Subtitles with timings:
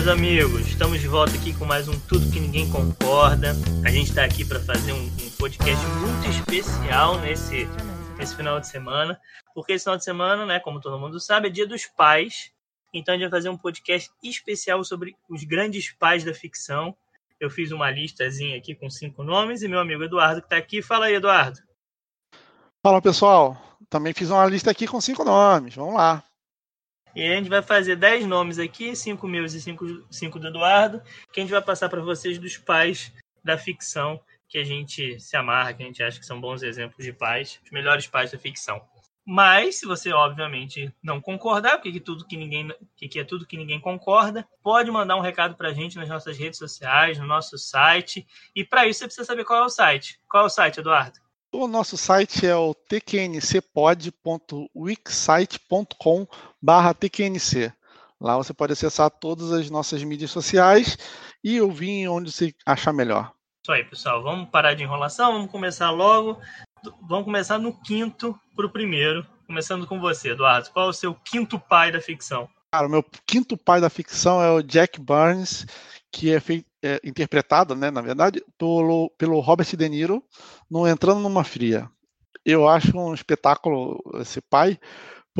[0.00, 0.66] Meus amigos!
[0.66, 3.52] Estamos de volta aqui com mais um Tudo Que Ninguém Concorda.
[3.84, 7.68] A gente está aqui para fazer um, um, podcast muito especial nesse,
[8.16, 9.20] nesse final de semana,
[9.54, 12.50] porque esse final de semana, né, como todo mundo sabe, é dia dos pais.
[12.94, 16.96] Então a gente vai fazer um podcast especial sobre os grandes pais da ficção.
[17.38, 20.80] Eu fiz uma listazinha aqui com cinco nomes e meu amigo Eduardo que está aqui.
[20.80, 21.60] Fala aí, Eduardo.
[22.82, 23.54] Fala, pessoal.
[23.90, 25.74] Também fiz uma lista aqui com cinco nomes.
[25.74, 26.24] Vamos lá.
[27.14, 31.40] E a gente vai fazer 10 nomes aqui, 5 meus e 5 do Eduardo, que
[31.40, 35.72] a gente vai passar para vocês dos pais da ficção que a gente se amarra,
[35.72, 38.82] que a gente acha que são bons exemplos de pais, os melhores pais da ficção.
[39.24, 43.56] Mas, se você obviamente não concordar, porque que tudo que ninguém, que, é tudo que
[43.56, 47.56] ninguém concorda, pode mandar um recado para a gente nas nossas redes sociais, no nosso
[47.56, 48.26] site.
[48.56, 50.18] E para isso você precisa saber qual é o site.
[50.28, 51.20] Qual é o site, Eduardo?
[51.52, 52.74] O nosso site é o
[56.62, 57.72] tqncpod.wixsite.com tqnc.
[58.20, 60.98] Lá você pode acessar todas as nossas mídias sociais
[61.42, 63.32] e ouvir onde você achar melhor.
[63.62, 64.22] Isso aí, pessoal.
[64.22, 66.38] Vamos parar de enrolação, vamos começar logo.
[67.02, 69.26] Vamos começar no quinto para o primeiro.
[69.46, 70.70] Começando com você, Eduardo.
[70.70, 72.48] Qual é o seu quinto pai da ficção?
[72.72, 75.66] Cara, o meu quinto pai da ficção é o Jack Burns,
[76.12, 80.22] que é, feito, é interpretado, né, na verdade, pelo, pelo Robert De Niro,
[80.70, 81.90] no Entrando numa Fria.
[82.44, 84.78] Eu acho um espetáculo esse pai,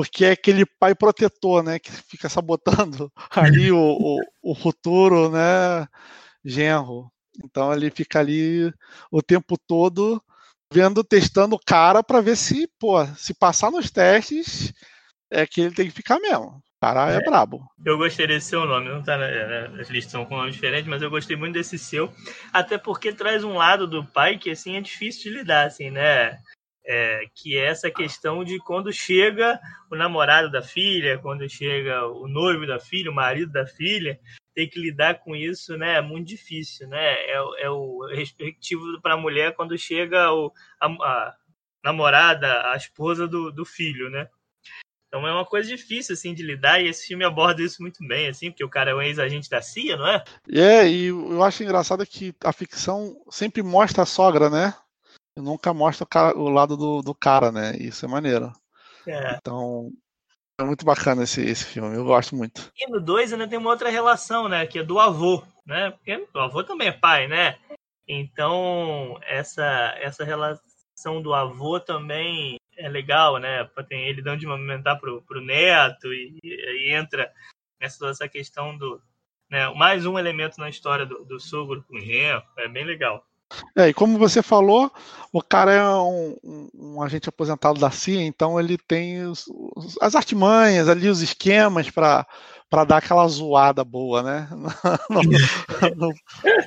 [0.01, 5.87] porque é aquele pai protetor, né, que fica sabotando ali o, o, o futuro, né,
[6.43, 7.13] genro.
[7.45, 8.73] Então ele fica ali
[9.13, 10.23] o tempo todo
[10.73, 14.73] vendo, testando o cara para ver se, pô, se passar nos testes,
[15.31, 17.63] é que ele tem que ficar mesmo cara é, é brabo.
[17.85, 21.11] Eu gostei desse seu nome, não tá na, na listas com nome diferente, mas eu
[21.11, 22.11] gostei muito desse seu,
[22.51, 26.39] até porque traz um lado do pai que assim é difícil de lidar, assim, né?
[26.93, 32.27] É, que é essa questão de quando chega o namorado da filha, quando chega o
[32.27, 34.19] noivo da filha, o marido da filha,
[34.53, 35.99] ter que lidar com isso, né?
[35.99, 37.13] É muito difícil, né?
[37.13, 41.37] É, é o respectivo para a mulher quando chega o, a, a
[41.85, 44.29] namorada, a esposa do, do filho, né?
[45.07, 48.29] Então é uma coisa difícil, assim, de lidar, e esse filme aborda isso muito bem,
[48.29, 50.25] assim, porque o cara é um ex-agente da CIA, não é?
[50.53, 54.75] É, e eu acho engraçado que a ficção sempre mostra a sogra, né?
[55.37, 57.77] Nunca mostra o, cara, o lado do, do, cara, né?
[57.79, 58.53] Isso é maneiro.
[59.07, 59.37] É.
[59.37, 59.91] Então,
[60.59, 62.71] é muito bacana esse, esse filme, eu gosto muito.
[62.77, 64.67] E no 2 ainda tem uma outra relação, né?
[64.67, 65.91] Que é do avô, né?
[65.93, 67.59] Porque o avô também é pai, né?
[68.07, 73.65] Então, essa, essa relação do avô também é legal, né?
[73.89, 77.31] Tem ele dando de movimentar pro, pro neto e, e entra
[77.81, 79.01] nessa essa questão do.
[79.49, 83.25] Né, mais um elemento na história do, do sogro com o genro, é bem legal.
[83.77, 84.91] É, e como você falou,
[85.33, 89.45] o cara é um, um, um agente aposentado da CIA, então ele tem os,
[89.77, 92.27] os, as artimanhas ali, os esquemas para
[92.69, 94.49] para dar aquela zoada boa, né?
[95.11, 96.15] no, no,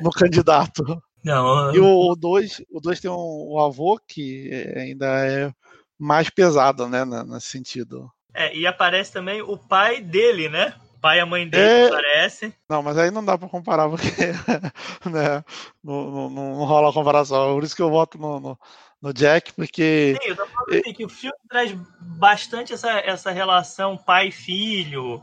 [0.02, 0.84] no candidato.
[1.24, 5.50] Não, e o 2 o dois tem um, um, avô que ainda é
[5.98, 8.12] mais pesada, né, nesse sentido.
[8.34, 10.74] É, e aparece também o pai dele, né?
[11.04, 11.88] Pai e a mãe dele é...
[11.88, 12.54] aparecem.
[12.70, 14.08] Não, mas aí não dá pra comparar, porque
[15.12, 15.44] né,
[15.84, 17.56] não, não, não rola a comparação.
[17.56, 18.60] Por isso que eu voto no, no,
[19.02, 20.16] no Jack, porque.
[20.24, 25.22] Sim, eu tô falando assim, que o filme traz bastante essa, essa relação pai-filho,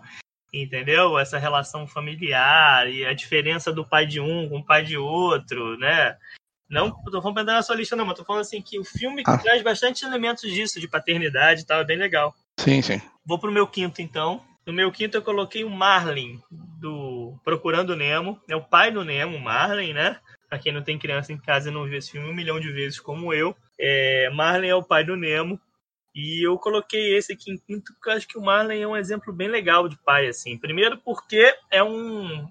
[0.53, 1.19] entendeu?
[1.19, 5.79] Essa relação familiar e a diferença do pai de um com o pai de outro,
[5.79, 6.15] né?
[6.69, 9.39] Não tô falando na sua lista, não, mas tô falando assim que o filme ah.
[9.39, 12.35] traz bastante elementos disso, de paternidade e tal, é bem legal.
[12.59, 13.01] Sim, sim.
[13.25, 14.45] Vou pro meu quinto, então.
[14.71, 18.41] No meu quinto eu coloquei o Marlin, do Procurando Nemo.
[18.49, 20.21] É o pai do Nemo, Marlin, né?
[20.49, 22.71] Pra quem não tem criança em casa e não viu esse filme um milhão de
[22.71, 23.57] vezes como eu.
[23.77, 25.61] É, Marlin é o pai do Nemo.
[26.15, 28.97] E eu coloquei esse aqui em quinto porque eu acho que o Marlin é um
[28.97, 30.57] exemplo bem legal de pai, assim.
[30.57, 32.49] Primeiro porque é um...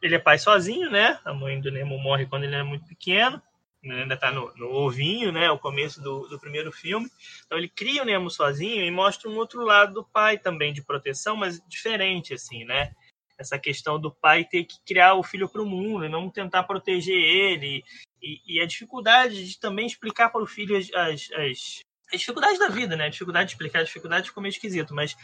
[0.00, 1.20] Ele é pai sozinho, né?
[1.26, 3.42] A mãe do Nemo morre quando ele era muito pequeno
[3.82, 7.10] né, ainda está no, no, ovinho, né, o começo do, do primeiro filme.
[7.46, 10.82] Então ele cria o Nemo sozinho e mostra um outro lado do pai também de
[10.82, 12.92] proteção, mas diferente assim, né?
[13.38, 16.64] Essa questão do pai ter que criar o filho para o mundo e não tentar
[16.64, 17.82] proteger ele
[18.22, 21.80] e, e, a dificuldade de também explicar para o filho as, as, as,
[22.12, 23.06] as dificuldades da vida, né?
[23.06, 25.16] A dificuldade de explicar, a dificuldade ficou meio esquisito, mas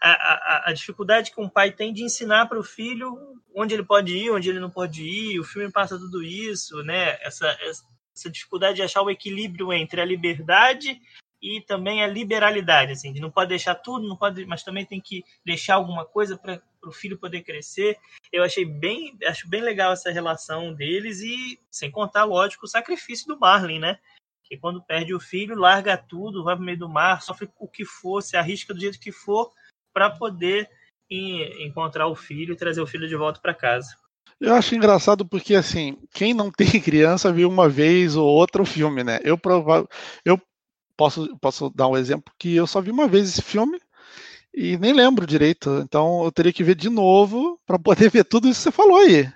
[0.00, 3.16] a, a, a, dificuldade que um pai tem de ensinar para o filho
[3.54, 5.40] onde ele pode ir, onde ele não pode ir.
[5.40, 7.18] O filme passa tudo isso, né?
[7.20, 7.82] Essa, essa
[8.16, 11.00] essa dificuldade de achar o equilíbrio entre a liberdade
[11.40, 15.22] e também a liberalidade, assim, não pode deixar tudo, não pode, mas também tem que
[15.44, 17.98] deixar alguma coisa para o filho poder crescer.
[18.32, 23.26] Eu achei bem, acho bem legal essa relação deles e sem contar, lógico, o sacrifício
[23.26, 23.98] do Marlin, né?
[24.42, 27.68] Que quando perde o filho, larga tudo, vai para o meio do mar, sofre o
[27.68, 29.52] que for, se arrisca do jeito que for
[29.92, 30.70] para poder
[31.08, 33.96] encontrar o filho e trazer o filho de volta para casa.
[34.40, 38.66] Eu acho engraçado porque, assim, quem não tem criança viu uma vez ou outra o
[38.66, 39.18] filme, né?
[39.22, 39.88] Eu, prova...
[40.24, 40.40] eu
[40.96, 43.78] posso, posso dar um exemplo que eu só vi uma vez esse filme
[44.54, 45.80] e nem lembro direito.
[45.84, 48.98] Então eu teria que ver de novo para poder ver tudo isso que você falou
[48.98, 49.30] aí.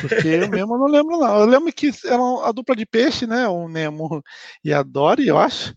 [0.00, 1.40] Porque eu mesmo não lembro, não.
[1.40, 3.48] Eu lembro que eram a dupla de peixe, né?
[3.48, 4.22] O Nemo
[4.64, 5.74] e a Dory, eu acho.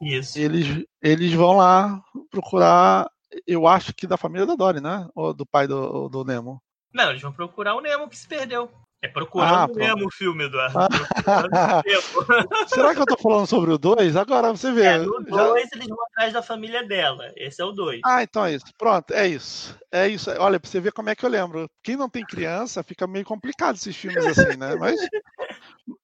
[0.00, 0.38] Isso.
[0.38, 2.00] Eles, eles vão lá
[2.30, 3.10] procurar,
[3.46, 5.08] eu acho que da família da Dory, né?
[5.14, 6.62] Ou do pai do, do Nemo.
[6.92, 8.70] Não, eles vão procurar o Nemo que se perdeu.
[9.00, 10.76] É procurando ah, o Nemo o filme, Eduardo.
[10.76, 11.82] Ah.
[12.66, 14.16] Será que eu tô falando sobre o 2?
[14.16, 14.86] Agora você vê.
[14.86, 15.76] É, no 2 já...
[15.76, 17.32] eles vão atrás da família dela.
[17.36, 18.00] Esse é o 2.
[18.04, 18.66] Ah, então é isso.
[18.76, 19.78] Pronto, é isso.
[19.92, 20.30] É isso.
[20.38, 21.70] Olha, pra você ver como é que eu lembro.
[21.84, 24.74] Quem não tem criança, fica meio complicado esses filmes assim, né?
[24.74, 24.98] Mas,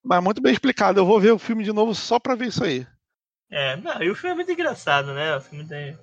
[0.05, 1.01] mas muito bem explicado.
[1.01, 2.87] Eu vou ver o filme de novo só pra ver isso aí.
[3.51, 5.37] É, não, e o filme é muito engraçado, né?
[5.37, 5.99] O filme tem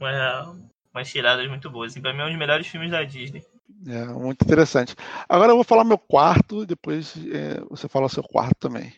[0.00, 0.56] uma,
[0.92, 1.92] umas tiradas muito boas.
[1.92, 3.46] Assim, pra mim é um dos melhores filmes da Disney.
[3.86, 4.94] É, muito interessante.
[5.28, 8.94] Agora eu vou falar meu quarto, depois é, você fala seu quarto também.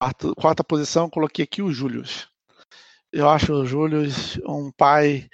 [0.00, 2.28] Quarto, quarta posição, coloquei aqui o Július.
[3.12, 5.28] Eu acho o Július um pai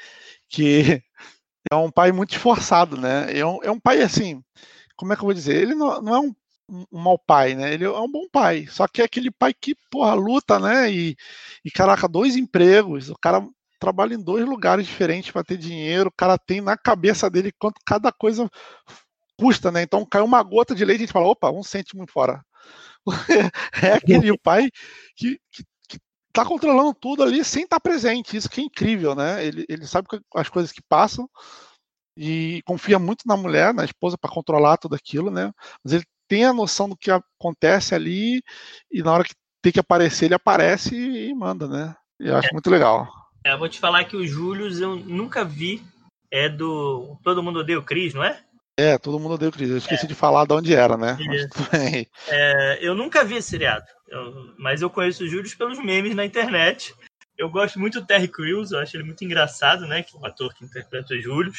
[0.48, 1.02] que
[1.72, 3.36] é um pai muito esforçado, né?
[3.36, 4.42] É um, é um pai assim,
[4.96, 5.56] como é que eu vou dizer?
[5.56, 6.34] Ele não, não é um,
[6.92, 7.74] um mau pai, né?
[7.74, 8.66] Ele é um bom pai.
[8.68, 10.92] Só que é aquele pai que, porra, luta, né?
[10.92, 11.16] E,
[11.64, 13.10] e caraca, dois empregos.
[13.10, 13.46] O cara
[13.82, 17.80] trabalha em dois lugares diferentes para ter dinheiro, o cara tem na cabeça dele quanto
[17.84, 18.48] cada coisa
[19.36, 19.82] custa, né?
[19.82, 22.40] Então cai uma gota de leite e a gente fala, opa, um cêntimo fora.
[23.82, 24.70] é aquele pai
[25.16, 25.64] que, que,
[26.32, 28.36] tá controlando tudo ali sem estar tá presente.
[28.36, 29.44] Isso que é incrível, né?
[29.44, 30.06] Ele, ele sabe
[30.36, 31.28] as coisas que passam
[32.16, 35.50] e confia muito na mulher, na esposa, para controlar tudo aquilo, né?
[35.84, 38.42] Mas ele tem a noção do que acontece ali
[38.92, 41.96] e na hora que tem que aparecer, ele aparece e manda, né?
[42.20, 42.52] Eu acho é.
[42.52, 43.21] muito legal.
[43.44, 45.82] É, eu vou te falar que o Júlio eu nunca vi.
[46.30, 48.42] É do Todo Mundo Odeia o Cris, não é?
[48.78, 49.68] É, Todo Mundo Odeia o Cris.
[49.68, 50.08] Eu esqueci é.
[50.08, 51.16] de falar de onde era, né?
[52.28, 53.84] É, eu nunca vi esse seriado.
[54.08, 56.94] Eu, mas eu conheço o Júlio pelos memes na internet.
[57.36, 60.02] Eu gosto muito do Terry Crews, eu acho ele muito engraçado, né?
[60.02, 61.52] Que é o ator que interpreta o Júlio.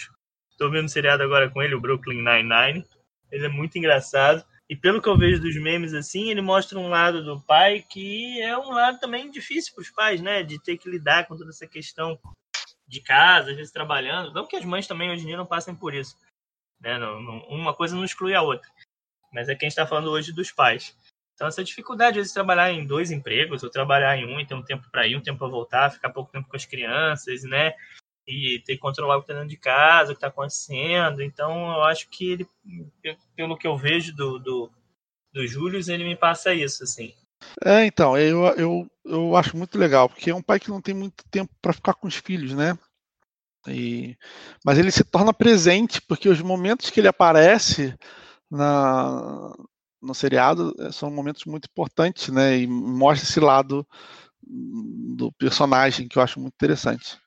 [0.51, 2.85] Estou vendo um seriado agora com ele, o Brooklyn Nine-Nine.
[3.31, 4.43] Ele é muito engraçado.
[4.69, 8.41] E pelo que eu vejo dos memes assim, ele mostra um lado do pai que
[8.41, 10.41] é um lado também difícil para os pais, né?
[10.41, 12.17] De ter que lidar com toda essa questão
[12.87, 14.33] de casa, às vezes trabalhando.
[14.33, 16.17] Não que as mães também hoje em dia não passem por isso.
[16.79, 16.97] Né?
[16.97, 18.69] Não, não, uma coisa não exclui a outra.
[19.31, 20.95] Mas é quem está falando hoje dos pais.
[21.33, 24.63] Então, essa dificuldade, vezes, trabalhar em dois empregos, ou trabalhar em um e ter um
[24.63, 27.73] tempo para ir, um tempo para voltar, ficar pouco tempo com as crianças, né?
[28.27, 31.21] E ter que controlar o que está dentro de casa, o que está acontecendo.
[31.21, 32.47] Então, eu acho que ele,
[33.35, 34.71] pelo que eu vejo do, do,
[35.33, 37.13] do Júlio, ele me passa isso, assim.
[37.63, 40.95] É, então, eu, eu, eu acho muito legal, porque é um pai que não tem
[40.95, 42.77] muito tempo para ficar com os filhos, né?
[43.67, 44.17] E,
[44.65, 47.97] mas ele se torna presente, porque os momentos que ele aparece
[48.49, 49.53] na,
[50.01, 52.57] no seriado eh, são momentos muito importantes, né?
[52.57, 53.87] E mostra esse lado
[54.45, 57.17] do personagem que eu acho muito interessante.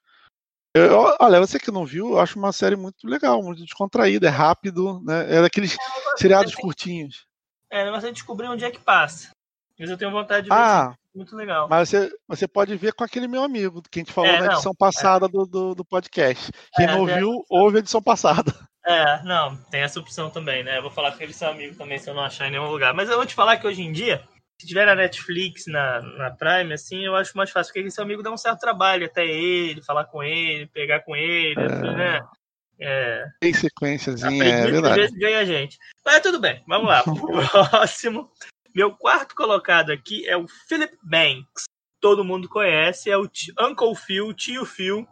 [0.76, 4.30] Eu, olha, você que não viu, eu acho uma série muito legal, muito descontraída, é
[4.30, 5.36] rápido, né?
[5.36, 7.26] É daqueles é, seriados curtinhos.
[7.70, 9.30] É, mas você descobrir onde é que passa.
[9.78, 10.54] Mas eu tenho vontade de ver.
[10.54, 11.66] Ah, muito legal.
[11.68, 14.46] Mas você, você pode ver com aquele meu amigo, que a gente falou é, na
[14.52, 15.28] edição passada é.
[15.28, 16.50] do, do, do, podcast.
[16.74, 18.52] Quem é, não ouviu, ouve a edição passada.
[18.84, 20.78] É, não, tem essa opção também, né?
[20.78, 22.94] Eu vou falar com ele seu amigo também, se eu não achar em nenhum lugar.
[22.94, 24.22] Mas eu vou te falar que hoje em dia,
[24.60, 28.22] se tiver na Netflix, na, na Prime, assim, eu acho mais fácil, porque esse amigo
[28.22, 31.64] dá um certo trabalho até ele, falar com ele, pegar com ele, é...
[31.64, 32.20] assim, né?
[32.78, 33.24] É...
[33.40, 35.00] Tem sequênciazinha, é verdade.
[35.00, 35.78] vezes ganha a gente.
[36.04, 37.02] Mas tudo bem, vamos lá.
[37.70, 38.30] Próximo.
[38.74, 41.64] Meu quarto colocado aqui é o Philip Banks.
[42.00, 43.28] Todo mundo conhece, é o
[43.60, 45.06] Uncle Phil, tio Phil,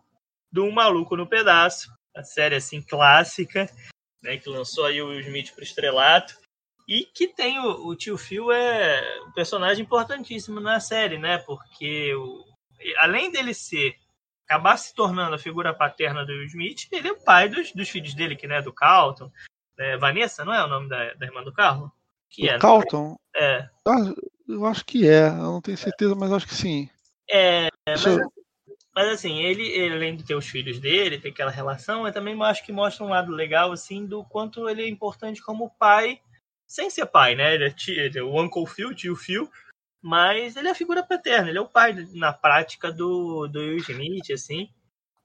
[0.53, 1.91] do Um Maluco no Pedaço.
[2.15, 3.69] A série, assim, clássica,
[4.23, 6.35] né, que lançou aí o Will Smith pro estrelato.
[6.87, 11.39] E que tem o, o tio Phil é um personagem importantíssimo na série, né?
[11.39, 12.45] Porque o,
[12.99, 13.97] além dele ser
[14.47, 17.89] acabar se tornando a figura paterna do Will Smith, ele é o pai dos, dos
[17.89, 19.31] filhos dele, que né, do Carlton.
[19.79, 21.91] É, Vanessa, não é o nome da, da irmã do Carlos?
[22.29, 23.17] Que é, Carlton?
[23.35, 23.69] É.
[23.87, 24.13] Ah,
[24.49, 26.89] eu acho que é, eu não tenho certeza, mas acho que sim.
[27.29, 28.05] É, mas,
[28.95, 32.41] mas, assim, ele, ele, além de ter os filhos dele, ter aquela relação, eu também
[32.43, 36.21] acho que mostra um lado legal, assim, do quanto ele é importante como pai
[36.67, 37.55] sem ser pai, né?
[37.55, 39.51] Ele é, tio, ele é o Uncle Phil, tio Phil,
[40.03, 43.79] mas ele é a figura paterna, ele é o pai na prática do, do Will
[43.79, 44.69] Smith, assim.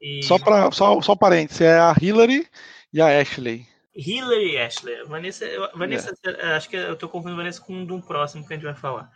[0.01, 0.23] E...
[0.23, 2.47] Só, para só, só parênteses, é a Hillary
[2.93, 3.67] e a Ashley.
[3.93, 5.03] Hillary e Ashley.
[5.03, 6.55] Vanessa, Vanessa é.
[6.55, 9.11] acho que eu tô confundindo Vanessa com um do próximo que a gente vai falar.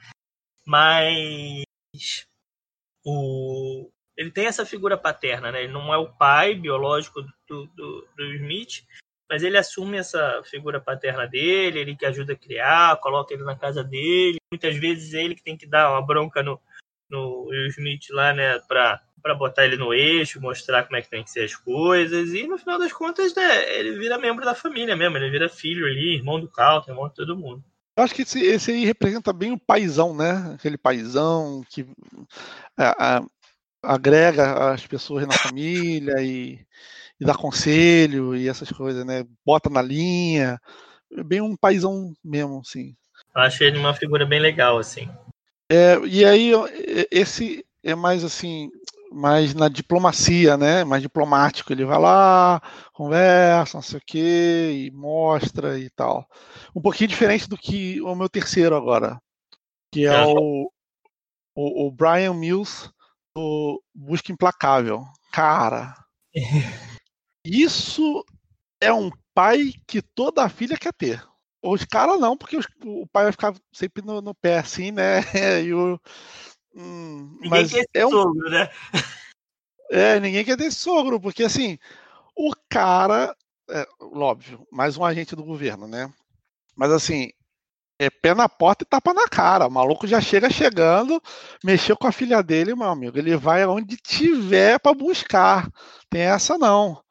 [0.65, 1.63] Mas
[3.06, 5.63] o, ele tem essa figura paterna, né?
[5.63, 8.84] Ele não é o pai biológico do, do, do Smith,
[9.34, 13.56] mas ele assume essa figura paterna dele, ele que ajuda a criar, coloca ele na
[13.56, 14.38] casa dele.
[14.54, 16.60] Muitas vezes é ele que tem que dar uma bronca no,
[17.10, 21.10] no Will Smith lá, né, pra, pra botar ele no eixo, mostrar como é que
[21.10, 22.32] tem que ser as coisas.
[22.32, 25.88] E no final das contas, né, ele vira membro da família mesmo, ele vira filho
[25.88, 27.63] ali, irmão do Carlton, irmão de todo mundo.
[27.98, 30.54] Eu acho que esse, esse aí representa bem o paizão, né?
[30.54, 31.88] Aquele paizão que
[32.78, 33.24] a, a,
[33.82, 36.63] agrega as pessoas na família e,
[37.24, 39.25] e dá conselho e essas coisas, né?
[39.46, 40.60] Bota na linha.
[41.18, 42.94] É bem um paizão mesmo, assim.
[43.34, 45.10] Eu achei ele uma figura bem legal, assim.
[45.72, 46.51] É, e aí,
[47.10, 48.70] esse é mais assim,
[49.10, 50.84] mais na diplomacia, né?
[50.84, 51.72] Mais diplomático.
[51.72, 52.62] Ele vai lá,
[52.92, 56.27] conversa, não sei o quê, e mostra e tal.
[56.75, 59.18] Um pouquinho diferente do que o meu terceiro agora,
[59.94, 60.70] que é o,
[61.56, 62.89] o, o Brian Mills
[63.34, 65.06] do Busca Implacável.
[65.32, 65.96] Cara,
[67.46, 68.26] isso
[68.82, 71.24] é um pai que toda filha quer ter.
[71.62, 75.22] Os caras não, porque os, o pai vai ficar sempre no, no pé, assim, né?
[75.66, 76.00] E o,
[76.76, 78.70] hum, ninguém quer é um, sogro, né?
[79.90, 81.78] É, ninguém quer ter sogro, porque assim,
[82.36, 83.36] o cara,
[83.70, 86.12] é, óbvio, mais um agente do governo, né?
[86.76, 87.30] Mas assim,
[88.00, 89.68] é pé na porta e tapa na cara.
[89.68, 91.22] O maluco já chega chegando,
[91.64, 93.18] mexeu com a filha dele, meu amigo.
[93.18, 95.70] Ele vai onde tiver para buscar.
[96.10, 97.02] Tem essa não.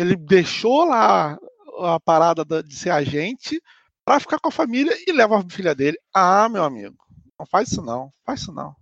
[0.00, 1.38] Ele deixou lá
[1.78, 3.60] a parada de ser agente
[4.04, 5.98] para ficar com a família e leva a filha dele.
[6.14, 6.96] Ah, meu amigo,
[7.38, 8.74] não faz isso não, faz isso não.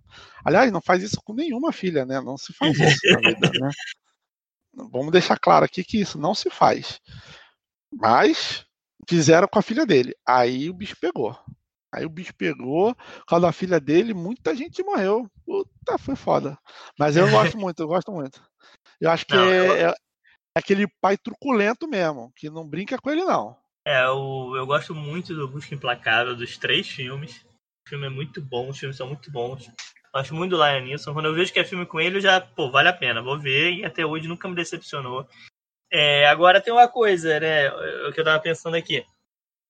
[0.43, 2.19] Aliás, não faz isso com nenhuma filha, né?
[2.21, 3.69] Não se faz isso na vida, né?
[4.91, 6.99] Vamos deixar claro aqui que isso não se faz.
[7.91, 8.65] Mas
[9.09, 10.15] Fizeram com a filha dele.
[10.23, 11.35] Aí o bicho pegou.
[11.91, 15.27] Aí o bicho pegou, por causa da filha dele, muita gente morreu.
[15.43, 16.55] Puta, foi foda.
[16.95, 18.39] Mas eu gosto muito, eu gosto muito.
[19.01, 19.89] Eu acho que não, eu...
[19.89, 19.95] é,
[20.55, 23.57] aquele pai truculento mesmo, que não brinca com ele, não.
[23.85, 27.45] É, eu, eu gosto muito do Busca Implacável, dos três filmes.
[27.85, 29.71] O filme é muito bom, os filmes são muito bons.
[30.13, 31.13] Acho muito do Lion Neeson.
[31.13, 33.39] Quando eu vejo que é filme com ele, eu já, pô, vale a pena, vou
[33.39, 33.73] ver.
[33.73, 35.27] E até hoje nunca me decepcionou.
[35.91, 37.69] É, agora tem uma coisa, né?
[38.07, 39.03] O que eu tava pensando aqui.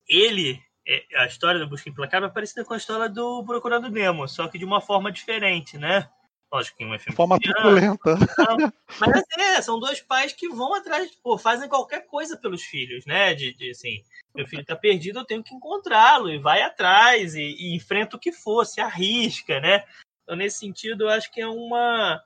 [0.07, 4.27] Ele, é, a história do Busca Implacável é parecida com a história do Procurando Nemo,
[4.27, 6.09] só que de uma forma diferente, né?
[6.51, 8.17] Lógico que um é filme Forma truculenta.
[8.99, 13.05] Mas assim, é, são dois pais que vão atrás, pô, fazem qualquer coisa pelos filhos,
[13.05, 13.35] né?
[13.35, 14.03] De, de assim,
[14.33, 18.19] meu filho tá perdido, eu tenho que encontrá-lo, e vai atrás, e, e, enfrenta o
[18.19, 19.83] que for, se arrisca, né?
[20.23, 22.21] Então, nesse sentido, eu acho que é uma,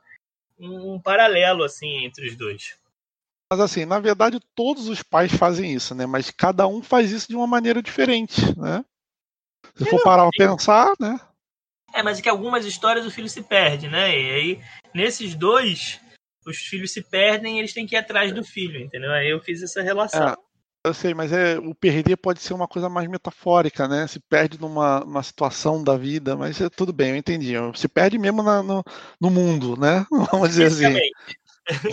[0.57, 2.77] um, um paralelo, assim, entre os dois.
[3.51, 6.05] Mas assim, na verdade, todos os pais fazem isso, né?
[6.05, 8.83] Mas cada um faz isso de uma maneira diferente, né?
[9.75, 11.19] Se for parar pra pensar, né?
[11.93, 14.09] É, mas é que algumas histórias o filho se perde, né?
[14.09, 14.61] E aí,
[14.93, 15.99] nesses dois,
[16.45, 19.11] os filhos se perdem e eles têm que ir atrás do filho, entendeu?
[19.11, 20.29] Aí eu fiz essa relação.
[20.29, 20.35] É,
[20.85, 24.07] eu sei, mas é, o perder pode ser uma coisa mais metafórica, né?
[24.07, 27.53] Se perde numa, situação da vida, mas é, tudo bem, eu entendi.
[27.75, 28.83] Se perde mesmo na, no,
[29.21, 30.05] no mundo, né?
[30.31, 30.97] Vamos dizer assim.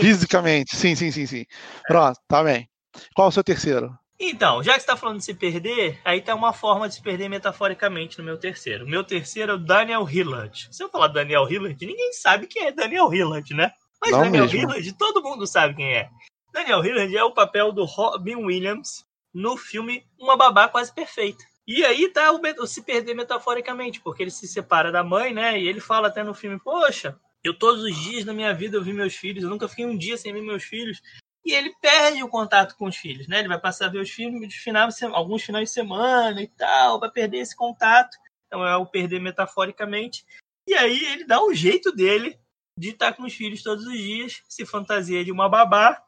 [0.00, 1.44] Fisicamente, sim, sim, sim, sim.
[1.86, 2.68] Pronto, tá bem.
[3.14, 3.96] Qual o seu terceiro?
[4.22, 7.02] Então, já que você está falando de se perder, aí tem uma forma de se
[7.02, 8.84] perder metaforicamente no meu terceiro.
[8.84, 10.68] O meu terceiro é o Daniel Hillard.
[10.70, 13.72] Se eu falar Daniel Hillard, ninguém sabe quem é Daniel Hillard, né?
[13.98, 14.58] Mas Não Daniel mesmo.
[14.58, 16.10] Hillard, todo mundo sabe quem é.
[16.52, 21.42] Daniel Hillard é o papel do Robin Williams no filme Uma Babá Quase Perfeita.
[21.66, 25.58] E aí tá o, o se perder metaforicamente, porque ele se separa da mãe, né?
[25.58, 28.82] E ele fala até no filme, poxa, eu todos os dias da minha vida eu
[28.82, 31.00] vi meus filhos, eu nunca fiquei um dia sem ver meus filhos.
[31.44, 33.38] E ele perde o contato com os filhos, né?
[33.38, 37.00] Ele vai passar a ver os filhos de final, alguns finais de semana e tal,
[37.00, 38.16] vai perder esse contato.
[38.46, 40.24] Então é o perder metaforicamente.
[40.66, 42.38] E aí ele dá um jeito dele
[42.76, 46.02] de estar com os filhos todos os dias, se fantasia de uma babá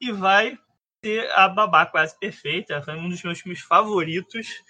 [0.00, 0.58] e vai
[1.00, 2.80] ter a babá quase perfeita.
[2.82, 4.62] Foi um dos meus filmes favoritos,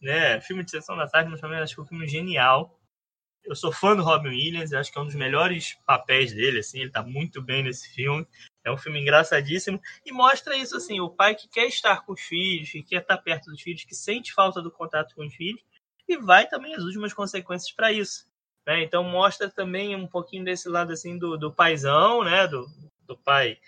[0.00, 0.40] né?
[0.40, 2.78] Filme de sessão da tarde, mas também acho que é um filme genial
[3.44, 6.80] eu sou fã do Robin Williams, acho que é um dos melhores papéis dele, assim,
[6.80, 8.26] ele tá muito bem nesse filme.
[8.64, 12.20] É um filme engraçadíssimo e mostra isso, assim, o pai que quer estar com os
[12.20, 15.62] filhos, que quer estar perto dos filhos, que sente falta do contato com os filhos
[16.08, 18.26] e vai também as últimas consequências para isso.
[18.66, 18.82] Né?
[18.82, 22.66] Então mostra também um pouquinho desse lado, assim, do, do paizão, né, do,
[23.06, 23.58] do pai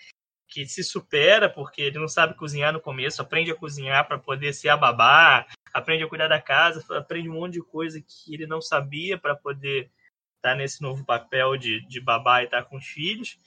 [0.47, 4.53] que se supera porque ele não sabe cozinhar no começo, aprende a cozinhar para poder
[4.53, 8.47] ser a babá, aprende a cuidar da casa, aprende um monte de coisa que ele
[8.47, 9.91] não sabia para poder
[10.37, 13.37] estar tá nesse novo papel de, de babá e estar tá com os filhos.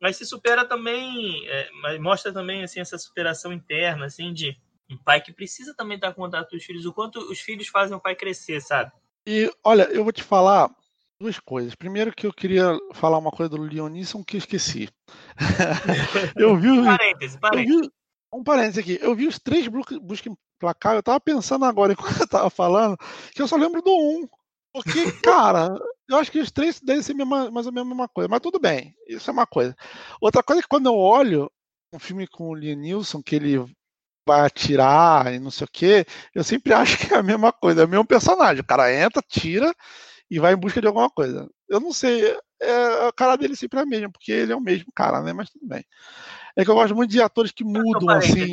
[0.00, 4.56] Mas se supera também, é, mostra também assim essa superação interna, assim, de
[4.90, 7.68] um pai que precisa também estar com contato com os filhos, o quanto os filhos
[7.68, 8.92] fazem o pai crescer, sabe?
[9.26, 10.70] E olha, eu vou te falar,
[11.20, 11.74] duas coisas.
[11.74, 14.88] Primeiro que eu queria falar uma coisa do Leonisson que eu esqueci.
[16.36, 17.74] eu vi, parêntese, parêntese.
[17.74, 17.90] Eu vi,
[18.32, 18.98] um parênteses aqui.
[19.00, 20.94] Eu vi os três busca em placar.
[20.94, 22.96] Eu tava pensando agora, enquanto eu tava falando,
[23.32, 24.28] que eu só lembro do um.
[24.72, 25.68] Porque, cara,
[26.08, 28.28] eu acho que os três devem ser mais ou menos a mesma coisa.
[28.28, 29.74] Mas tudo bem, isso é uma coisa.
[30.20, 31.50] Outra coisa é que quando eu olho
[31.92, 33.64] um filme com o Liam Neeson, que ele
[34.26, 37.82] vai atirar e não sei o quê, eu sempre acho que é a mesma coisa,
[37.82, 38.60] é o mesmo personagem.
[38.60, 39.74] O cara entra, tira
[40.30, 41.48] e vai em busca de alguma coisa.
[41.68, 44.60] Eu não sei, é, a cara dele sempre é a mesma, porque ele é o
[44.60, 45.32] mesmo cara, né?
[45.32, 45.84] Mas tudo bem.
[46.56, 48.52] É que eu gosto muito de atores que mudam assim.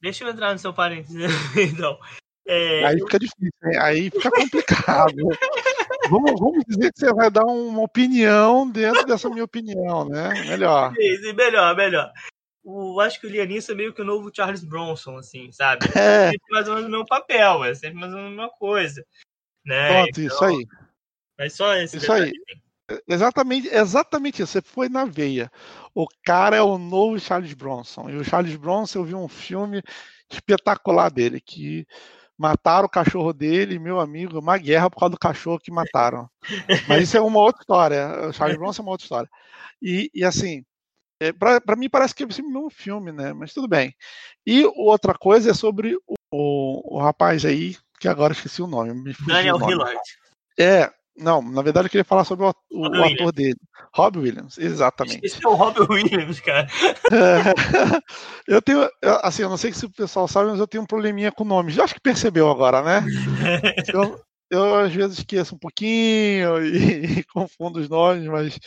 [0.00, 1.16] Deixa eu entrar no seu parênteses,
[1.56, 1.98] então.
[2.46, 3.78] É, aí fica difícil, né?
[3.78, 5.14] aí fica complicado.
[6.10, 10.28] vamos, vamos dizer que você vai dar uma opinião dentro dessa minha opinião, né?
[10.46, 10.92] Melhor.
[11.34, 12.12] Melhor, melhor.
[12.62, 15.86] O, acho que o Lianissa é meio que o novo Charles Bronson, assim, sabe?
[15.94, 16.30] É.
[16.30, 19.04] é mais ou menos o meu papel, é sempre mais ou menos a mesma coisa.
[19.64, 19.88] Né?
[19.88, 20.66] Pronto, então, isso aí.
[21.38, 22.32] Mas só esse Isso aí.
[23.08, 24.52] Exatamente, exatamente isso.
[24.52, 25.50] Você foi na veia.
[25.94, 28.10] O cara é o novo Charles Bronson.
[28.10, 29.82] E o Charles Bronson, eu vi um filme
[30.30, 31.86] espetacular dele, que
[32.36, 36.28] mataram o cachorro dele, meu amigo, uma guerra por causa do cachorro que mataram.
[36.88, 38.28] Mas isso é uma outra história.
[38.28, 39.30] O Charles Bronson é uma outra história.
[39.80, 40.64] E, e assim,
[41.20, 43.32] é, para mim parece que é o mesmo filme, né?
[43.32, 43.94] Mas tudo bem.
[44.46, 49.14] E outra coisa é sobre o, o, o rapaz aí, que agora esqueci o nome.
[49.26, 50.00] Daniel Hillard.
[50.58, 53.56] É, não, na verdade eu queria falar sobre o, o, o ator dele.
[53.94, 55.20] Rob Williams, exatamente.
[55.22, 56.66] Esse é o Rob Williams, cara.
[57.12, 57.54] É,
[58.48, 58.88] eu tenho,
[59.22, 61.76] assim, eu não sei se o pessoal sabe, mas eu tenho um probleminha com nomes.
[61.76, 63.04] Eu acho que percebeu agora, né?
[63.94, 68.58] Eu, eu às vezes esqueço um pouquinho e, e confundo os nomes, mas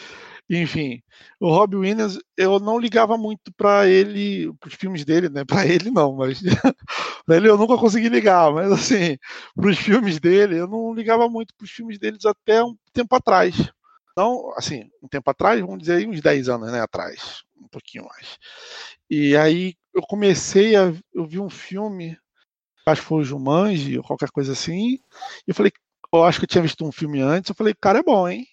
[0.49, 1.01] enfim,
[1.39, 5.43] o Rob Williams, eu não ligava muito para ele, para os filmes dele, né?
[5.63, 6.41] Para ele não, mas
[7.25, 9.17] para ele eu nunca consegui ligar, mas assim,
[9.55, 13.13] para os filmes dele, eu não ligava muito para os filmes deles até um tempo
[13.15, 13.55] atrás.
[14.11, 18.05] Então, assim, um tempo atrás, vamos dizer aí uns 10 anos, né, atrás, um pouquinho
[18.05, 18.37] mais.
[19.09, 22.17] E aí eu comecei a eu vi um filme,
[22.85, 25.01] acho que foi o Jumanji ou qualquer coisa assim, e
[25.47, 25.71] eu falei,
[26.13, 28.45] eu acho que eu tinha visto um filme antes, eu falei, cara, é bom, hein?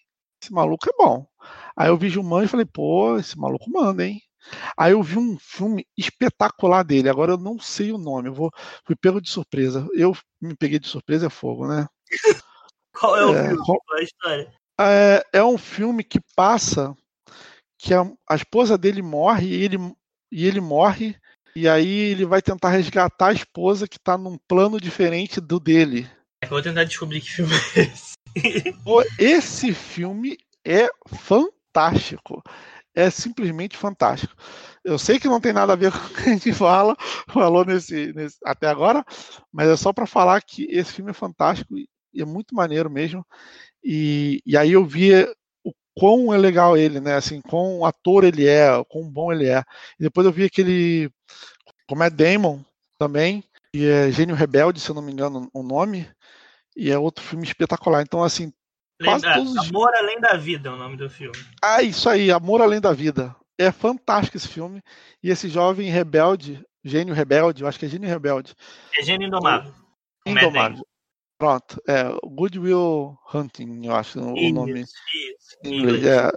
[0.42, 1.26] Esse maluco é bom.
[1.76, 4.20] Aí eu vi Jumanji e falei, pô, esse maluco manda, hein?
[4.76, 8.50] Aí eu vi um filme espetacular dele, agora eu não sei o nome, eu vou,
[8.84, 9.88] fui pego de surpresa.
[9.92, 11.87] Eu me peguei de surpresa é fogo, né?
[12.94, 13.64] Qual é o é, filme?
[13.64, 14.54] Qual é a história?
[14.80, 16.94] É, é um filme que passa
[17.78, 19.78] que a, a esposa dele morre e ele,
[20.30, 21.16] e ele morre,
[21.56, 26.08] e aí ele vai tentar resgatar a esposa que tá num plano diferente do dele.
[26.42, 28.14] Eu vou tentar descobrir que filme é esse.
[29.18, 31.63] Esse filme é fantástico.
[32.94, 34.34] É simplesmente fantástico.
[34.84, 36.96] Eu sei que não tem nada a ver com o que a gente fala,
[37.28, 39.04] falou nesse, nesse até agora,
[39.52, 43.26] mas é só para falar que esse filme é fantástico e é muito maneiro mesmo.
[43.82, 45.12] E, e aí eu vi
[45.64, 47.14] o quão é legal ele, né?
[47.14, 49.62] Assim, quão ator ele é, quão bom ele é.
[49.98, 51.10] E depois eu vi aquele
[51.87, 52.60] como é Damon
[52.98, 56.08] também, e é Gênio Rebelde, se eu não me engano o nome,
[56.76, 58.02] e é outro filme espetacular.
[58.02, 58.52] Então, assim,
[59.02, 59.68] Quase todos os...
[59.68, 61.37] Amor Além da Vida é o nome do filme.
[61.62, 63.35] Ah, isso aí, Amor Além da Vida.
[63.59, 64.83] É fantástico esse filme.
[65.22, 68.54] E esse jovem rebelde, gênio rebelde, eu acho que é gênio rebelde.
[68.98, 69.72] É gênio indomável.
[70.26, 70.87] Indomável.
[71.37, 74.94] Pronto, é Goodwill Hunting, eu acho isso, o nome isso,
[75.64, 76.07] em inglês.
[76.07, 76.33] É,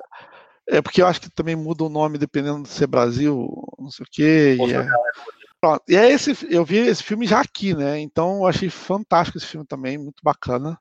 [0.77, 4.03] é porque eu acho que também muda o nome dependendo de ser Brasil, não sei
[4.03, 4.57] o quê.
[4.59, 4.77] E é...
[4.77, 4.87] é
[5.59, 7.99] Pronto, e é esse, eu vi esse filme já aqui, né?
[7.99, 10.79] Então eu achei fantástico esse filme também, muito bacana.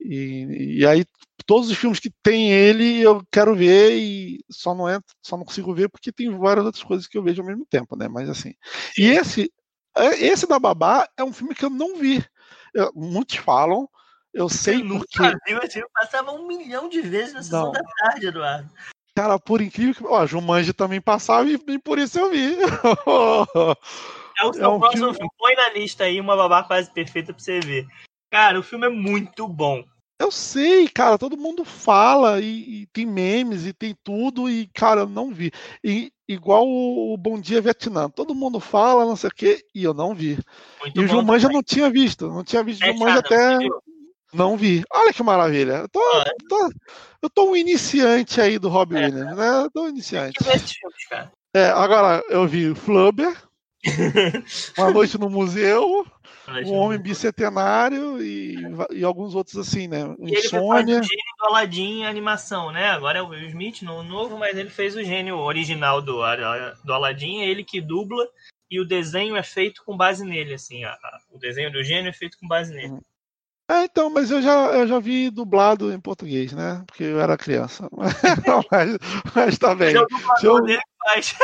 [0.00, 1.04] E, e aí
[1.46, 5.44] todos os filmes que tem ele eu quero ver e só não entro, só não
[5.44, 8.08] consigo ver porque tem várias outras coisas que eu vejo ao mesmo tempo, né?
[8.08, 8.54] Mas assim.
[8.96, 9.52] E esse
[9.96, 12.24] é, esse da Babá é um filme que eu não vi.
[12.74, 13.88] Eu, muitos falam,
[14.32, 15.18] eu sei no porque.
[15.18, 17.72] Brasil, esse filme passava um milhão de vezes na sessão não.
[17.72, 18.70] da tarde, Eduardo.
[19.14, 20.06] Cara, por incrível que.
[20.06, 22.56] Ó, Jumanji também passava e, e por isso eu vi.
[24.40, 25.30] é o seu é um próximo filme.
[25.38, 27.86] Põe na lista aí uma babá quase perfeita pra você ver.
[28.32, 29.84] Cara, o filme é muito bom.
[30.18, 35.02] Eu sei, cara, todo mundo fala e, e, tem memes e tem tudo e, cara,
[35.02, 35.52] eu não vi.
[35.84, 39.92] E, igual o, Bom Dia Vietnã, todo mundo fala, não sei o quê, e eu
[39.92, 40.38] não vi.
[40.80, 43.58] Muito e o Jumanji eu não tinha visto, não tinha visto é Jumanji até...
[44.32, 44.82] Não vi.
[44.90, 45.72] Olha que maravilha.
[45.72, 46.00] Eu tô,
[46.48, 46.70] tô,
[47.20, 49.04] eu tô um iniciante aí do Robbie é.
[49.04, 49.64] Williams, né?
[49.64, 50.38] Eu tô um iniciante.
[51.52, 53.36] É, agora eu vi Flubber,
[54.78, 56.06] Uma Noite no Museu,
[56.66, 58.56] um Homem Bicentenário e,
[58.90, 60.14] e alguns outros assim, né?
[60.18, 60.96] E Insônia.
[60.96, 62.90] Ele fez o gênio do Aladdin animação, né?
[62.90, 66.20] Agora é o Will Smith no novo, mas ele fez o gênio original do,
[66.84, 68.26] do Aladdin, é ele que dubla
[68.70, 70.82] e o desenho é feito com base nele, assim.
[70.84, 72.98] A, a, o desenho do gênio é feito com base nele.
[73.70, 76.82] É, então, mas eu já, eu já vi dublado em português, né?
[76.86, 77.88] Porque eu era criança.
[78.70, 78.98] mas,
[79.34, 79.94] mas tá bem.
[79.94, 80.64] É o dublador eu...
[80.64, 81.34] dele que faz.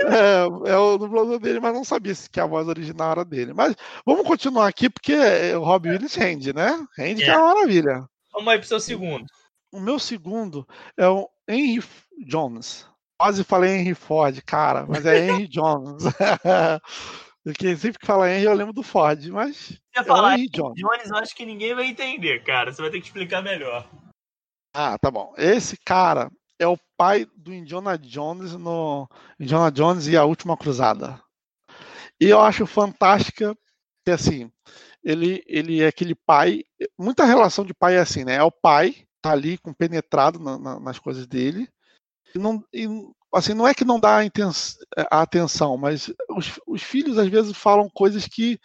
[0.00, 3.52] É, é o dublador dele, mas não sabia que a voz original era dele.
[3.52, 5.14] Mas vamos continuar aqui, porque
[5.54, 6.86] o Rob Williams rende, né?
[6.96, 7.24] Rende é.
[7.24, 8.04] que é uma maravilha.
[8.32, 9.26] Vamos aí pro seu segundo.
[9.72, 11.82] O meu segundo é o Henry
[12.26, 12.86] Jones.
[13.20, 16.04] Quase falei Henry Ford, cara, mas é Henry Jones.
[17.44, 19.56] Porque sempre que fala Henry eu lembro do Ford, mas.
[19.56, 20.74] Se é falar Henry Jones.
[20.76, 22.72] Jones, eu acho que ninguém vai entender, cara.
[22.72, 23.88] Você vai ter que explicar melhor.
[24.74, 25.34] Ah, tá bom.
[25.36, 31.20] Esse cara é o pai do Indiana Jones no Indiana Jones e a Última Cruzada.
[32.20, 33.56] E eu acho fantástica
[34.04, 34.50] que assim,
[35.02, 36.64] ele, ele é aquele pai,
[36.98, 38.36] muita relação de pai é assim, né?
[38.36, 41.68] É o pai tá ali compenetrado na, na, nas coisas dele.
[42.34, 42.86] E não, e,
[43.32, 44.20] assim, não é que não dá
[45.10, 48.58] a, atenção, mas os, os, filhos às vezes falam coisas que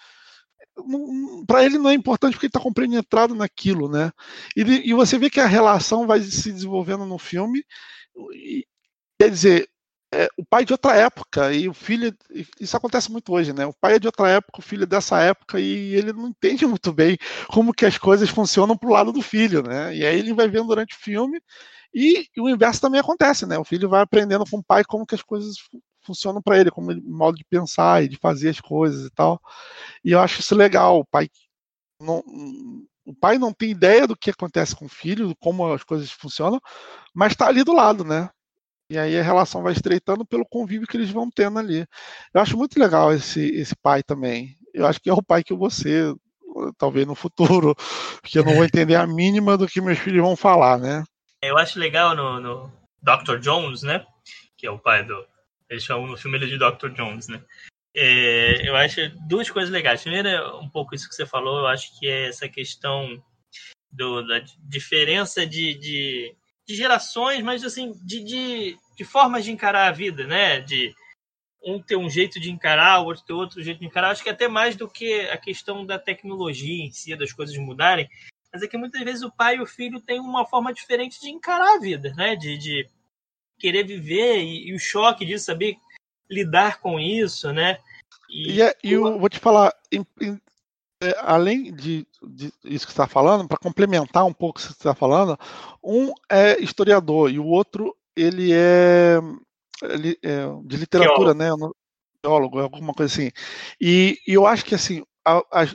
[1.47, 4.11] para ele não é importante porque ele está compenetrado naquilo, né?
[4.55, 7.63] E, e, você vê que a relação vai se desenvolvendo no filme.
[8.33, 8.65] E,
[9.19, 9.69] quer dizer,
[10.13, 12.15] é, o pai de outra época e o filho.
[12.59, 13.65] Isso acontece muito hoje, né?
[13.65, 16.65] O pai é de outra época, o filho é dessa época e ele não entende
[16.67, 19.95] muito bem como que as coisas funcionam pro lado do filho, né?
[19.95, 21.41] E aí ele vai vendo durante o filme
[21.93, 23.57] e, e o inverso também acontece, né?
[23.57, 25.55] O filho vai aprendendo com o pai como que as coisas
[26.05, 29.41] funcionam para ele, como modo de pensar e de fazer as coisas e tal.
[30.03, 30.99] E eu acho isso legal.
[30.99, 31.29] O pai
[31.99, 32.23] não,
[33.05, 36.59] o pai não tem ideia do que acontece com o filho, como as coisas funcionam,
[37.13, 38.29] mas está ali do lado, né?
[38.89, 41.85] E aí a relação vai estreitando pelo convívio que eles vão tendo ali.
[42.33, 44.57] Eu acho muito legal esse, esse pai também.
[44.73, 46.13] Eu acho que é o pai que ser,
[46.77, 47.75] talvez no futuro,
[48.21, 51.03] porque eu não vou entender a mínima do que meus filhos vão falar, né?
[51.41, 53.37] Eu acho legal no, no Dr.
[53.39, 54.05] Jones, né?
[54.57, 55.25] Que é o pai do,
[55.69, 56.89] eles chamam no filme ele de Dr.
[56.89, 57.43] Jones, né?
[57.95, 60.01] É, eu acho duas coisas legais.
[60.01, 63.23] Primeiro, é um pouco isso que você falou, eu acho que é essa questão
[63.91, 66.35] do, da diferença de, de,
[66.67, 70.59] de gerações, mas assim, de, de, de, formas de encarar a vida, né?
[70.59, 70.93] De
[71.63, 74.09] um ter um jeito de encarar, o outro ter outro jeito de encarar.
[74.09, 78.09] Acho que até mais do que a questão da tecnologia em si, das coisas mudarem,
[78.51, 81.29] mas é que muitas vezes o pai e o filho têm uma forma diferente de
[81.29, 82.35] encarar a vida, né?
[82.35, 82.89] De, de
[83.63, 85.77] querer viver e, e o choque de saber
[86.29, 87.77] lidar com isso, né?
[88.29, 90.37] E, e, é, e eu vou te falar, em, em,
[91.01, 94.67] é, além de, de, isso que você está falando, para complementar um pouco o que
[94.67, 95.39] você está falando,
[95.81, 99.19] um é historiador e o outro ele é,
[99.83, 101.67] ele é de literatura, Teólogo.
[101.67, 101.71] né?
[102.21, 103.31] Teólogo, alguma coisa assim.
[103.79, 105.67] E, e, eu acho que assim a, a,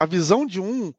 [0.00, 0.90] a visão de um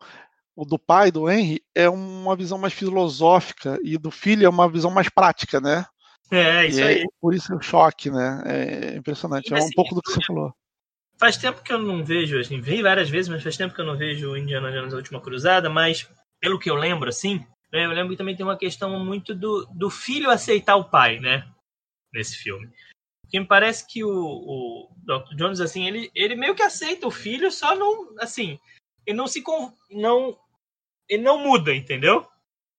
[0.56, 4.67] o do pai, do Henry, é uma visão mais filosófica e do filho é uma
[4.67, 5.86] visão mais prática, né?
[6.31, 7.05] É, isso aí.
[7.21, 8.43] por isso o choque, né?
[8.45, 9.53] É impressionante.
[9.53, 10.53] é um pouco do que você falou.
[11.19, 13.85] Faz tempo que eu não vejo, assim, vi várias vezes, mas faz tempo que eu
[13.85, 16.07] não vejo Indiana Jones a Última Cruzada, mas
[16.39, 17.37] pelo que eu lembro, assim,
[17.73, 21.19] né, eu lembro que também tem uma questão muito do, do filho aceitar o pai,
[21.19, 21.47] né?
[22.13, 22.69] Nesse filme.
[23.23, 25.35] Porque me parece que o, o Dr.
[25.35, 28.59] Jones, assim, ele, ele meio que aceita o filho, só não, assim,
[29.05, 29.43] ele não se,
[29.89, 30.37] não,
[31.09, 32.27] ele não muda, entendeu?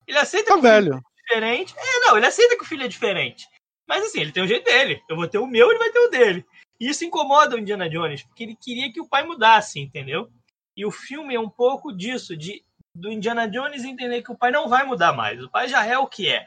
[0.07, 1.75] Ele aceita tá velho diferente.
[1.77, 3.47] É, não, ele aceita que o filho é diferente.
[3.87, 5.03] Mas assim, ele tem o jeito dele.
[5.09, 6.45] Eu vou ter o meu, ele vai ter o dele.
[6.81, 10.31] E isso incomoda o Indiana Jones, porque ele queria que o pai mudasse, entendeu?
[10.77, 12.65] E o filme é um pouco disso, de
[12.95, 15.41] do Indiana Jones entender que o pai não vai mudar mais.
[15.41, 16.45] O pai já é o que é.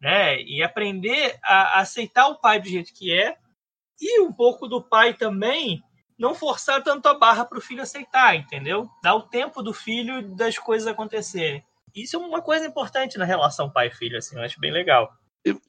[0.00, 0.42] Né?
[0.42, 3.36] E aprender a aceitar o pai do jeito que é.
[3.98, 5.82] E um pouco do pai também
[6.18, 8.90] não forçar tanto a barra para o filho aceitar, entendeu?
[9.02, 11.64] Dar o tempo do filho das coisas acontecerem
[11.94, 15.10] isso é uma coisa importante na relação pai-filho, assim, eu acho bem legal.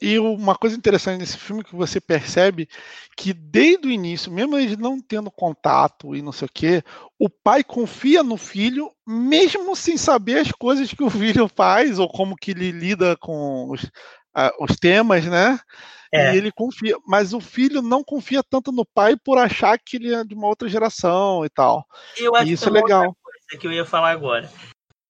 [0.01, 2.67] E, uma coisa interessante nesse filme que você percebe
[3.15, 6.83] que desde o início, mesmo eles não tendo contato e não sei o quê,
[7.17, 12.09] o pai confia no filho, mesmo sem saber as coisas que o filho faz ou
[12.09, 15.57] como que ele lida com os, uh, os temas, né?
[16.13, 16.33] É.
[16.33, 20.13] E ele confia, mas o filho não confia tanto no pai por achar que ele
[20.13, 21.85] é de uma outra geração e tal.
[22.17, 23.15] Eu acho e isso que é legal.
[23.23, 24.51] Coisa que eu ia falar agora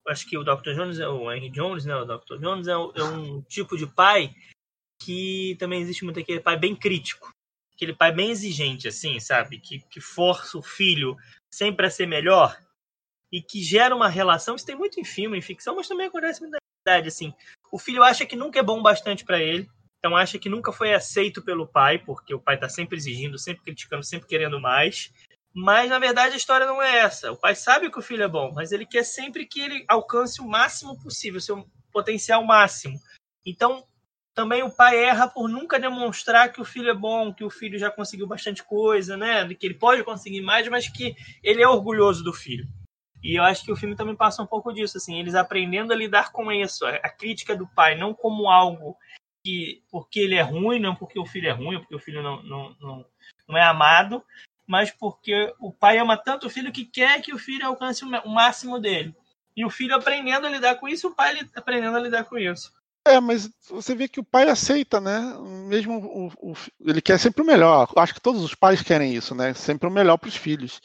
[0.07, 0.73] acho que o Dr.
[0.73, 1.95] Jones, é o Henry Jones, né?
[1.95, 2.37] O Dr.
[2.39, 4.33] Jones é, é um tipo de pai
[5.01, 7.29] que também existe muito aquele pai bem crítico.
[7.73, 9.59] Aquele pai bem exigente, assim, sabe?
[9.59, 11.17] Que, que força o filho
[11.51, 12.59] sempre a ser melhor
[13.31, 14.55] e que gera uma relação.
[14.55, 17.33] Isso tem muito em filme, em ficção, mas também acontece na verdade, assim.
[17.71, 20.93] O filho acha que nunca é bom bastante para ele, então acha que nunca foi
[20.93, 25.11] aceito pelo pai, porque o pai tá sempre exigindo, sempre criticando, sempre querendo mais.
[25.53, 27.31] Mas na verdade a história não é essa.
[27.31, 30.41] O pai sabe que o filho é bom, mas ele quer sempre que ele alcance
[30.41, 32.97] o máximo possível, seu potencial máximo.
[33.45, 33.83] Então,
[34.33, 37.77] também o pai erra por nunca demonstrar que o filho é bom, que o filho
[37.77, 39.47] já conseguiu bastante coisa, né?
[39.53, 42.65] Que ele pode conseguir mais, mas que ele é orgulhoso do filho.
[43.21, 45.95] E eu acho que o filme também passa um pouco disso, assim, eles aprendendo a
[45.95, 48.97] lidar com isso, a crítica do pai, não como algo
[49.43, 52.41] que porque ele é ruim, não porque o filho é ruim, porque o filho não,
[52.41, 53.05] não, não,
[53.47, 54.23] não é amado,
[54.71, 58.29] mas porque o pai ama tanto o filho que quer que o filho alcance o
[58.29, 59.13] máximo dele.
[59.53, 62.71] E o filho aprendendo a lidar com isso, o pai aprendendo a lidar com isso.
[63.05, 65.19] É, mas você vê que o pai aceita, né?
[65.67, 66.53] Mesmo o, o,
[66.85, 67.91] ele quer sempre o melhor.
[67.97, 69.53] Acho que todos os pais querem isso, né?
[69.53, 70.79] Sempre o melhor para os filhos.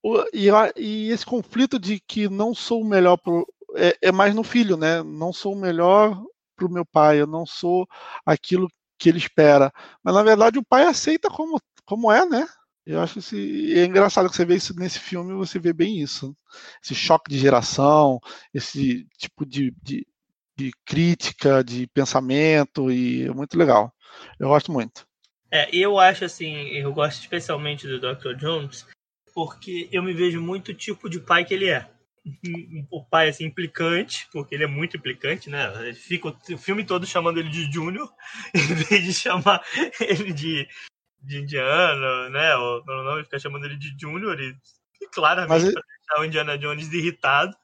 [0.00, 4.36] O, e, e, esse conflito de que não sou o melhor pro, é, é mais
[4.36, 5.02] no filho, né?
[5.02, 6.16] Não sou o melhor
[6.54, 7.88] para o meu pai, eu não sou
[8.24, 9.72] aquilo que ele espera.
[10.00, 12.46] Mas na verdade o pai aceita como, como é, né?
[12.86, 16.36] Eu acho que é engraçado que você vê isso nesse filme, você vê bem isso.
[16.80, 18.20] Esse choque de geração,
[18.54, 20.06] esse tipo de, de,
[20.56, 23.92] de crítica, de pensamento, e é muito legal.
[24.38, 25.04] Eu gosto muito.
[25.50, 28.34] É, eu acho assim, eu gosto especialmente do Dr.
[28.36, 28.86] Jones,
[29.34, 31.90] porque eu me vejo muito tipo de pai que ele é.
[32.90, 35.92] O pai, assim, implicante, porque ele é muito implicante, né?
[35.92, 38.12] Fica o filme todo chamando ele de Júnior,
[38.54, 39.64] em vez de chamar
[40.00, 40.68] ele de,
[41.26, 42.52] de Indiana, né?
[42.84, 44.56] Pelo nome, fica chamando ele de Júnior e,
[45.00, 45.72] e claramente Mas...
[45.72, 47.56] pra deixar o Indiana Jones irritado.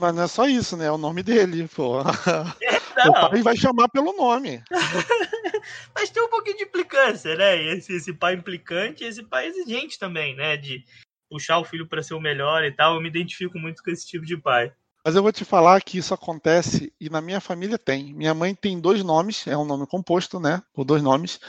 [0.00, 0.86] Mas não é só isso, né?
[0.86, 2.02] É o nome dele, pô.
[2.94, 4.62] É, o pai vai chamar pelo nome.
[5.94, 7.60] Mas tem um pouquinho de implicância, né?
[7.72, 10.58] Esse, esse pai implicante esse pai exigente também, né?
[10.58, 10.84] De
[11.28, 12.94] puxar o filho para ser o melhor e tal.
[12.94, 14.72] Eu me identifico muito com esse tipo de pai.
[15.04, 18.14] Mas eu vou te falar que isso acontece e na minha família tem.
[18.14, 20.62] Minha mãe tem dois nomes, é um nome composto, né?
[20.72, 21.40] Por dois nomes.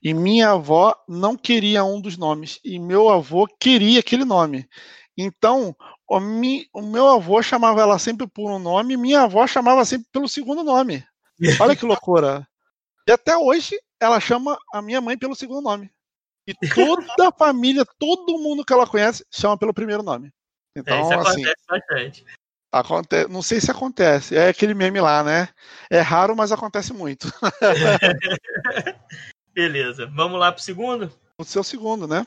[0.00, 4.68] E minha avó não queria um dos nomes e meu avô queria aquele nome.
[5.18, 5.76] Então,
[6.08, 9.84] o, mi, o meu avô chamava ela sempre por um nome, e minha avó chamava
[9.84, 11.04] sempre pelo segundo nome.
[11.60, 12.46] Olha que loucura.
[13.06, 15.90] E até hoje ela chama a minha mãe pelo segundo nome.
[16.46, 20.32] E toda a família, todo mundo que ela conhece, chama pelo primeiro nome.
[20.76, 22.24] Então, é, isso assim, acontece bastante.
[22.72, 24.34] Acontece, não sei se acontece.
[24.34, 25.50] É aquele meme lá, né?
[25.90, 27.30] É raro, mas acontece muito.
[29.52, 30.06] Beleza.
[30.06, 31.12] Vamos lá pro segundo?
[31.36, 32.26] O seu segundo, né?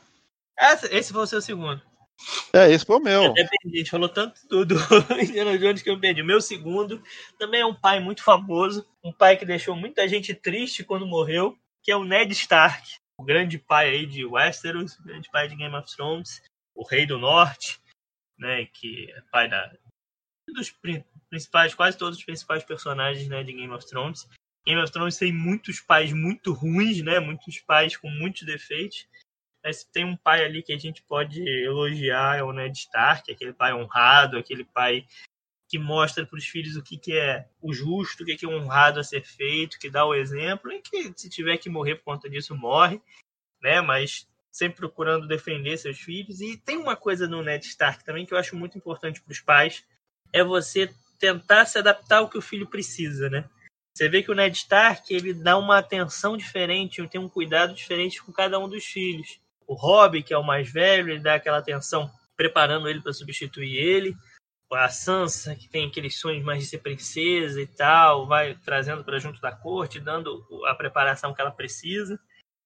[0.92, 1.82] Esse foi o seu segundo.
[2.54, 3.34] É, esse foi o meu.
[3.36, 4.76] É, a gente falou tanto do, do
[5.20, 6.22] Indiana Jones que eu perdi.
[6.22, 7.02] Meu segundo
[7.40, 11.58] também é um pai muito famoso, um pai que deixou muita gente triste quando morreu,
[11.84, 15.56] que é o Ned Stark, o grande pai aí de Westeros, o grande pai de
[15.56, 16.42] Game of Thrones,
[16.74, 17.80] o Rei do Norte,
[18.38, 19.72] né, que é pai da
[20.54, 20.74] dos
[21.30, 24.28] principais, quase todos os principais personagens né, de Game of Thrones.
[24.66, 29.08] Game of Thrones tem muitos pais muito ruins, né, muitos pais com muitos defeitos.
[29.64, 33.54] Mas tem um pai ali que a gente pode elogiar, é o Ned Stark, aquele
[33.54, 35.06] pai honrado, aquele pai
[35.68, 38.50] que mostra para os filhos o que, que é o justo, o que, que é
[38.50, 42.04] honrado a ser feito, que dá o exemplo, e que se tiver que morrer por
[42.04, 43.02] conta disso, morre,
[43.60, 43.82] né?
[43.82, 46.40] Mas sempre procurando defender seus filhos.
[46.40, 49.40] E tem uma coisa no Ned Stark também que eu acho muito importante para os
[49.40, 49.84] pais,
[50.36, 53.50] é você tentar se adaptar ao que o filho precisa, né?
[53.96, 58.22] Você vê que o Ned Stark ele dá uma atenção diferente, tem um cuidado diferente
[58.22, 59.40] com cada um dos filhos.
[59.66, 63.78] O Robb, que é o mais velho, ele dá aquela atenção preparando ele para substituir
[63.78, 64.16] ele
[64.74, 69.20] a Sansa, que tem aqueles sonhos mais de ser princesa e tal, vai trazendo para
[69.20, 72.20] junto da corte, dando a preparação que ela precisa.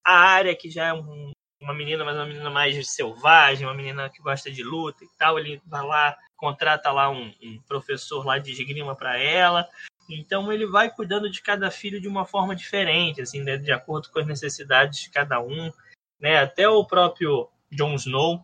[0.03, 4.09] A área que já é um, uma menina, mas uma menina mais selvagem, uma menina
[4.09, 8.37] que gosta de luta e tal, ele vai lá, contrata lá um, um professor lá
[8.37, 9.67] de esgrima para ela.
[10.09, 14.09] Então ele vai cuidando de cada filho de uma forma diferente, assim, né, de acordo
[14.09, 15.71] com as necessidades de cada um,
[16.19, 16.37] né?
[16.39, 18.43] Até o próprio Jon Snow,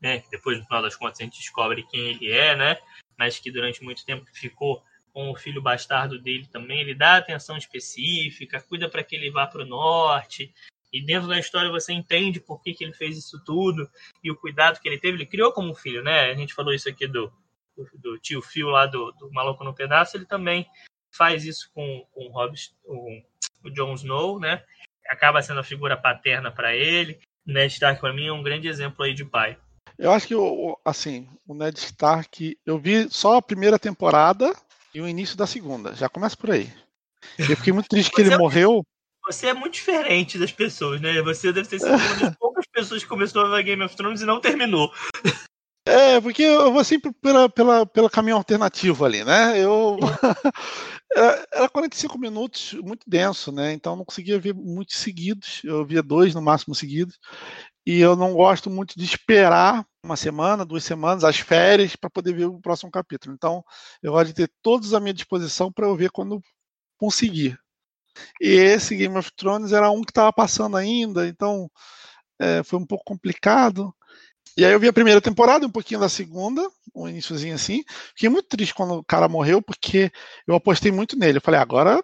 [0.00, 0.18] né?
[0.20, 2.76] Que depois, no final das contas, a gente descobre quem ele é, né?
[3.16, 4.82] Mas que durante muito tempo ficou
[5.12, 6.80] com o filho bastardo dele também.
[6.80, 10.52] Ele dá atenção específica, cuida para que ele vá para o norte.
[10.92, 13.88] E dentro da história você entende por que, que ele fez isso tudo
[14.22, 15.18] e o cuidado que ele teve.
[15.18, 16.30] Ele criou como filho, né?
[16.30, 17.32] A gente falou isso aqui do,
[17.76, 20.16] do, do tio Phil lá do, do Maluco no Pedaço.
[20.16, 20.66] Ele também
[21.10, 23.22] faz isso com, com o, Hobbes, o,
[23.64, 24.62] o Jon Snow, né?
[25.08, 27.20] Acaba sendo a figura paterna para ele.
[27.46, 29.58] Ned Stark, para mim, é um grande exemplo aí de pai.
[29.98, 30.34] Eu acho que,
[30.84, 34.54] assim, o Ned Stark, eu vi só a primeira temporada
[34.94, 35.94] e o início da segunda.
[35.94, 36.70] Já começa por aí.
[37.38, 38.84] Eu fiquei muito triste que ele morreu.
[39.28, 41.20] Você é muito diferente das pessoas, né?
[41.20, 44.22] Você deve ter sido uma das poucas pessoas que começou a ver Game of Thrones
[44.22, 44.90] e não terminou.
[45.86, 49.62] É, porque eu vou sempre pela, pela, pelo caminho alternativo ali, né?
[49.62, 49.98] Eu.
[51.52, 53.74] era 45 minutos, muito denso, né?
[53.74, 55.60] Então não conseguia ver muitos seguidos.
[55.62, 57.18] Eu via dois no máximo seguidos
[57.86, 62.34] e eu não gosto muito de esperar uma semana, duas semanas, as férias, para poder
[62.34, 63.34] ver o próximo capítulo.
[63.34, 63.62] Então,
[64.02, 66.40] eu gosto de ter todos à minha disposição para eu ver quando
[66.96, 67.58] conseguir.
[68.40, 71.70] E esse Game of Thrones era um que estava passando ainda, então
[72.38, 73.94] é, foi um pouco complicado.
[74.56, 77.84] E aí eu vi a primeira temporada, um pouquinho da segunda, um iníciozinho assim.
[78.08, 80.10] Fiquei muito triste quando o cara morreu, porque
[80.46, 81.38] eu apostei muito nele.
[81.38, 82.02] Eu falei, agora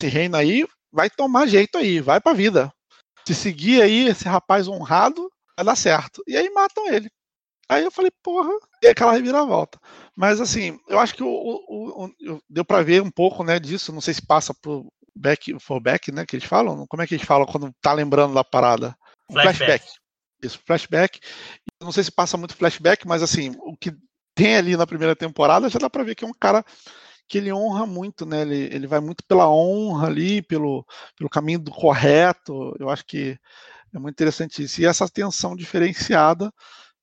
[0.00, 2.72] esse reino aí vai tomar jeito aí, vai pra vida.
[3.26, 6.22] Se seguir aí esse rapaz honrado, vai dar certo.
[6.26, 7.10] E aí matam ele.
[7.68, 9.80] Aí eu falei, porra, e aquela reviravolta.
[10.14, 12.10] Mas assim, eu acho que o,
[12.48, 13.92] deu para ver um pouco né, disso.
[13.92, 16.26] Não sei se passa pro back, for back, né?
[16.26, 16.86] Que eles falam.
[16.86, 18.96] Como é que eles falam quando tá lembrando da parada?
[19.30, 19.56] Flashback.
[19.56, 19.84] flashback.
[20.42, 21.20] Isso, flashback.
[21.80, 23.94] Não sei se passa muito flashback, mas assim, o que
[24.34, 26.64] tem ali na primeira temporada já dá pra ver que é um cara
[27.28, 28.42] que ele honra muito, né?
[28.42, 30.84] Ele, ele vai muito pela honra ali, pelo,
[31.16, 32.74] pelo caminho do correto.
[32.78, 33.38] Eu acho que
[33.94, 34.80] é muito interessante isso.
[34.80, 36.52] E essa atenção diferenciada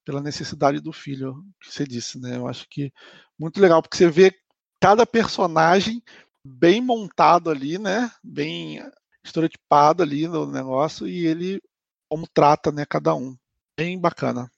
[0.05, 2.37] pela necessidade do filho, que você disse, né?
[2.37, 2.91] Eu acho que
[3.39, 4.33] muito legal, porque você vê
[4.79, 6.03] cada personagem
[6.45, 8.11] bem montado ali, né?
[8.23, 8.81] Bem
[9.23, 11.61] estereotipado ali no negócio e ele
[12.09, 13.35] como trata, né, cada um.
[13.79, 14.51] Bem bacana.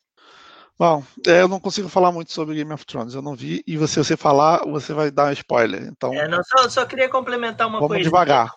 [0.78, 3.74] Bom, é, eu não consigo falar muito sobre Game of Thrones, eu não vi, e
[3.88, 5.84] se você falar, você vai dar um spoiler.
[5.84, 8.04] Então, é, não, só, só queria complementar uma coisa.
[8.04, 8.52] Devagar.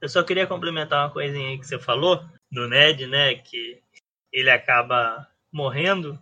[0.00, 3.82] Eu só queria complementar uma coisinha aí que você falou, do Ned, né, que
[4.32, 6.18] ele acaba morrendo,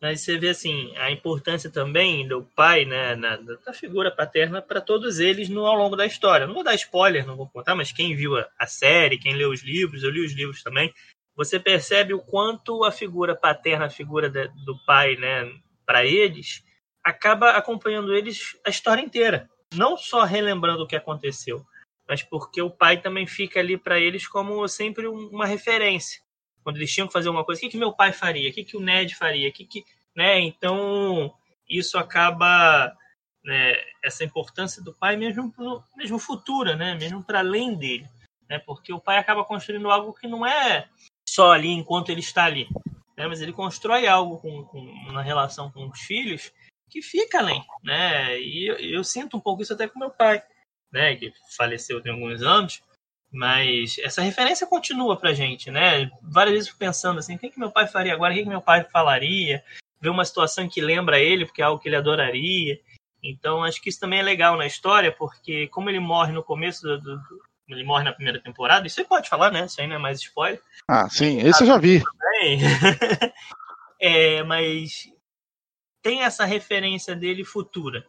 [0.00, 4.80] mas você vê assim a importância também do pai, né, na, da figura paterna para
[4.80, 6.46] todos eles no ao longo da história.
[6.46, 9.50] Não vou dar spoiler, não vou contar, mas quem viu a, a série, quem leu
[9.50, 10.92] os livros, eu li os livros também,
[11.36, 15.52] você percebe o quanto a figura paterna, a figura de, do pai, né,
[15.84, 16.64] para eles,
[17.04, 19.48] acaba acompanhando eles a história inteira.
[19.74, 21.64] Não só relembrando o que aconteceu,
[22.08, 26.20] mas porque o pai também fica ali para eles como sempre uma referência.
[26.62, 28.50] Quando eles tinham que fazer uma coisa, o que, que meu pai faria?
[28.50, 29.48] O que, que o Ned faria?
[29.48, 30.40] O que, que, né?
[30.40, 31.32] Então,
[31.68, 32.94] isso acaba
[33.44, 35.52] né, essa importância do pai mesmo
[35.96, 36.94] mesmo futura, né?
[36.94, 38.06] Mesmo para além dele,
[38.48, 38.58] né?
[38.58, 40.88] Porque o pai acaba construindo algo que não é
[41.26, 42.68] só ali enquanto ele está ali.
[43.16, 43.26] Né?
[43.26, 46.52] Mas ele constrói algo com, com uma relação com os filhos
[46.88, 48.40] que fica além, né?
[48.40, 50.42] E eu, eu, sinto um pouco isso até com meu pai,
[50.92, 51.14] né?
[51.16, 52.82] Que faleceu tem alguns anos,
[53.32, 56.10] mas essa referência continua pra gente, né?
[56.22, 58.32] Várias vezes pensando assim, o que, que meu pai faria agora?
[58.32, 59.62] O que, que meu pai falaria?
[60.00, 62.80] Ver uma situação que lembra ele, porque é algo que ele adoraria.
[63.22, 66.82] Então, acho que isso também é legal na história, porque como ele morre no começo
[66.82, 67.20] do, do,
[67.68, 69.66] ele morre na primeira temporada, isso você pode falar, né?
[69.66, 70.60] Isso aí não é mais spoiler.
[70.88, 72.02] Ah, sim, esse eu já vi.
[74.00, 75.08] é, mas
[76.02, 78.04] tem essa referência dele futura,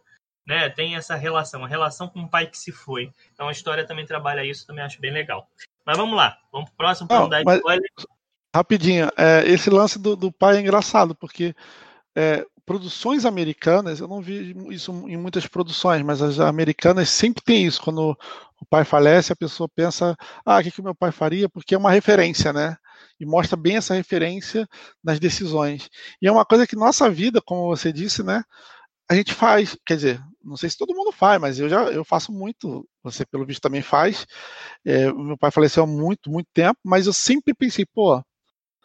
[0.46, 0.70] né?
[0.70, 3.12] Tem essa relação, a relação com o pai que se foi.
[3.34, 5.48] Então a história também trabalha isso, também acho bem legal.
[5.86, 7.90] Mas vamos lá, vamos pro próximo para não, dar mas, spoiler.
[8.54, 11.56] Rapidinho, é, esse lance do, do pai é engraçado, porque
[12.16, 17.66] é, produções americanas, eu não vi isso em muitas produções, mas as americanas sempre tem
[17.66, 17.82] isso.
[17.82, 18.18] Quando
[18.60, 21.50] o pai falece, a pessoa pensa, ah, o que, que o meu pai faria?
[21.50, 22.78] Porque é uma referência, né?
[23.20, 24.68] E mostra bem essa referência
[25.04, 25.90] nas decisões.
[26.22, 28.44] E é uma coisa que nossa vida, como você disse, né?
[29.10, 32.04] A gente faz, quer dizer, não sei se todo mundo faz, mas eu já eu
[32.04, 32.88] faço muito.
[33.04, 34.26] Você, pelo visto, também faz.
[34.86, 38.22] É, meu pai faleceu há muito, muito tempo, mas eu sempre pensei, pô,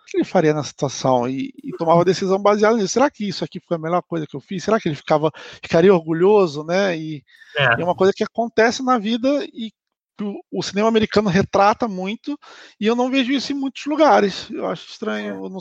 [0.07, 1.29] que ele faria nessa situação?
[1.29, 2.89] E, e tomava decisão baseada nisso.
[2.89, 4.63] Será que isso aqui foi a melhor coisa que eu fiz?
[4.63, 5.31] Será que ele ficava,
[5.63, 6.97] ficaria orgulhoso, né?
[6.97, 7.23] E
[7.57, 9.73] é, é uma coisa que acontece na vida e
[10.21, 12.39] o, o, cinema americano retrata muito
[12.81, 14.49] e eu não vejo isso em muitos lugares.
[14.51, 15.45] Eu acho estranho.
[15.45, 15.59] Eu não,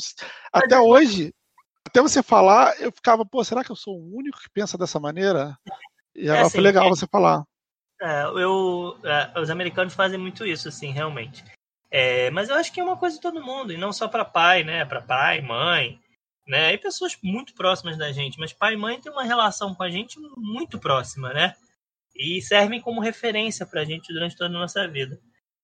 [0.53, 1.33] até hoje,
[1.85, 4.99] até você falar, eu ficava, pô, será que eu sou o único que pensa dessa
[4.99, 5.57] maneira?
[6.15, 7.43] E é, assim, foi legal é, você falar.
[8.01, 11.43] É, eu, é, os americanos fazem muito isso, assim, realmente.
[11.91, 14.25] É, mas eu acho que é uma coisa de todo mundo, e não só para
[14.25, 14.83] pai, né?
[14.83, 15.99] Para pai, mãe,
[16.47, 16.73] né?
[16.73, 18.39] E pessoas muito próximas da gente.
[18.39, 21.55] Mas pai e mãe têm uma relação com a gente muito próxima, né?
[22.15, 25.19] E servem como referência para a gente durante toda a nossa vida.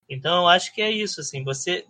[0.10, 1.44] Então eu acho que é isso, assim.
[1.44, 1.86] Você,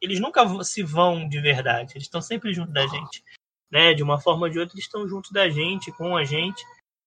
[0.00, 1.94] eles nunca se vão de verdade.
[1.94, 3.24] Eles estão sempre junto da gente,
[3.70, 3.94] né?
[3.94, 6.64] De uma forma ou de outra, eles estão junto da gente, com a gente,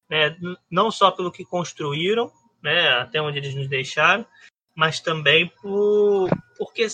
[0.09, 0.35] né?
[0.69, 2.31] Não só pelo que construíram,
[2.61, 2.89] né?
[2.99, 4.25] Até onde eles nos deixaram,
[4.75, 6.87] mas também por, porque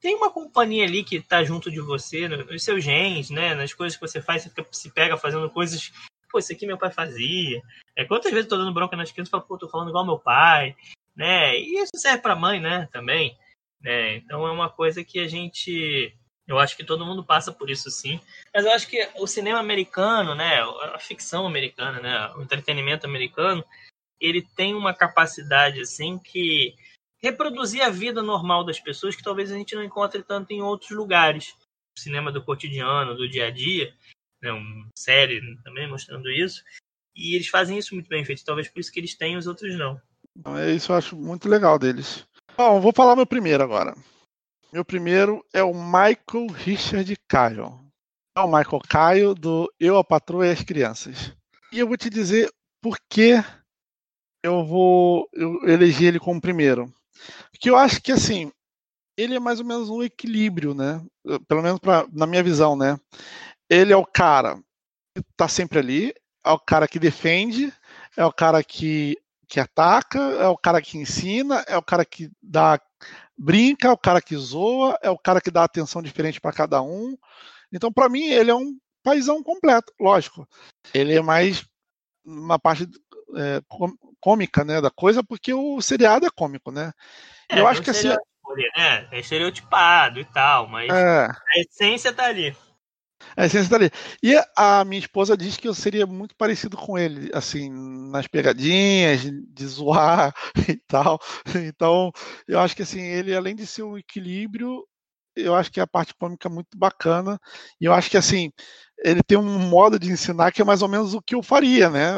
[0.00, 3.54] tem uma companhia ali que está junto de você, nos seus genes, né?
[3.54, 5.92] Nas coisas que você faz, você fica, se pega fazendo coisas.
[6.30, 7.60] Pô, isso aqui meu pai fazia.
[7.94, 10.06] É, quantas vezes eu tô dando bronca nas crianças e falo, pô, tô falando igual
[10.06, 10.74] meu pai,
[11.14, 11.58] né?
[11.58, 12.88] E isso serve para mãe, né?
[12.90, 13.36] Também.
[13.80, 14.16] Né?
[14.16, 16.14] Então é uma coisa que a gente.
[16.50, 18.20] Eu acho que todo mundo passa por isso sim.
[18.54, 20.60] Mas eu acho que o cinema americano, né?
[20.94, 22.32] A ficção americana, né?
[22.36, 23.64] O entretenimento americano,
[24.20, 26.74] ele tem uma capacidade assim que
[27.22, 30.90] reproduzir a vida normal das pessoas que talvez a gente não encontre tanto em outros
[30.90, 31.54] lugares.
[31.96, 33.94] O cinema do cotidiano, do dia a dia,
[34.42, 36.62] né, uma série também mostrando isso.
[37.14, 39.76] E eles fazem isso muito bem feito, talvez por isso que eles têm os outros
[39.76, 40.00] não.
[40.36, 42.26] Então, é isso eu acho muito legal deles.
[42.56, 43.94] Bom, vou falar meu primeiro agora.
[44.72, 47.74] Meu primeiro é o Michael Richard Kyle.
[48.38, 51.34] o Michael Caio do Eu, a Patroa e as Crianças.
[51.72, 52.48] E eu vou te dizer
[52.80, 53.42] por que
[54.44, 56.92] eu vou eu eleger ele como primeiro.
[57.50, 58.52] Porque eu acho que assim,
[59.16, 61.04] ele é mais ou menos um equilíbrio, né?
[61.48, 62.96] Pelo menos pra, na minha visão, né?
[63.68, 64.54] Ele é o cara
[65.16, 66.14] que tá sempre ali,
[66.44, 67.72] é o cara que defende,
[68.16, 69.16] é o cara que,
[69.48, 72.80] que ataca, é o cara que ensina, é o cara que dá
[73.40, 76.82] brinca, é o cara que zoa, é o cara que dá atenção diferente para cada
[76.82, 77.16] um.
[77.72, 80.46] Então, para mim, ele é um paizão completo, lógico.
[80.92, 81.64] Ele é mais
[82.22, 82.86] uma parte
[83.36, 83.62] é,
[84.20, 86.92] cômica, né, da coisa, porque o seriado é cômico, né?
[87.48, 89.08] É, eu acho que assim, né?
[89.10, 91.26] É estereotipado e tal, mas é.
[91.26, 92.54] a essência tá ali.
[93.36, 93.90] A essência tá ali.
[94.22, 97.70] E a minha esposa diz que eu seria muito parecido com ele, assim,
[98.10, 100.34] nas pegadinhas, de zoar
[100.68, 101.18] e tal.
[101.56, 102.10] Então,
[102.48, 104.84] eu acho que assim, ele além de ser um equilíbrio,
[105.36, 107.38] eu acho que a parte cômica é muito bacana.
[107.80, 108.50] E eu acho que assim,
[109.04, 111.90] ele tem um modo de ensinar que é mais ou menos o que eu faria,
[111.90, 112.12] né?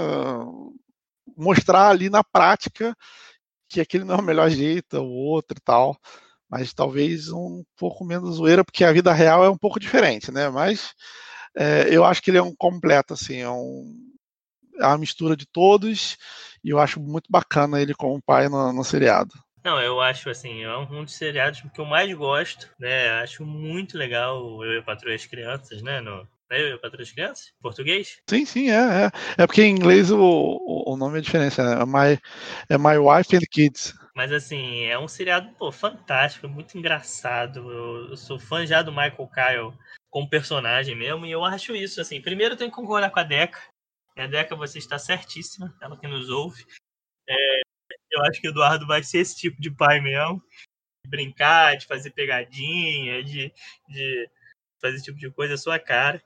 [1.37, 2.95] Mostrar ali na prática
[3.69, 5.97] que aquele não é o melhor jeito, o outro e tal.
[6.53, 10.51] Mas talvez um pouco menos zoeira, porque a vida real é um pouco diferente, né?
[10.51, 10.93] Mas
[11.57, 13.91] é, eu acho que ele é um completo, assim, é, um,
[14.79, 16.19] é uma mistura de todos,
[16.63, 19.33] e eu acho muito bacana ele como pai no, no seriado.
[19.65, 23.09] Não, eu acho assim, é um dos seriados que eu mais gosto, né?
[23.23, 26.03] Acho muito legal Eu e Patrulha as Crianças, né?
[26.03, 26.77] No, né?
[26.77, 27.53] Para as crianças?
[27.61, 28.19] Português?
[28.29, 29.07] Sim, sim, é.
[29.07, 31.81] É, é porque em inglês o, o, nome é diferente, né?
[31.81, 32.21] É My,
[32.69, 33.95] é My Wife and Kids.
[34.15, 37.71] Mas assim, é um seriado pô, fantástico, muito engraçado.
[37.71, 39.79] Eu, eu, sou fã já do Michael Kyle
[40.11, 43.23] como personagem mesmo, e eu acho isso, assim, primeiro eu tenho que concordar com a
[43.23, 43.59] Deca.
[44.19, 46.67] A Deca, você está certíssima, ela que nos ouve.
[47.27, 47.61] É,
[48.11, 50.43] eu acho que o Eduardo vai ser esse tipo de pai mesmo.
[51.03, 53.51] De brincar, de fazer pegadinha, de,
[53.89, 54.31] de
[54.83, 56.23] fazer esse tipo de coisa, a sua cara.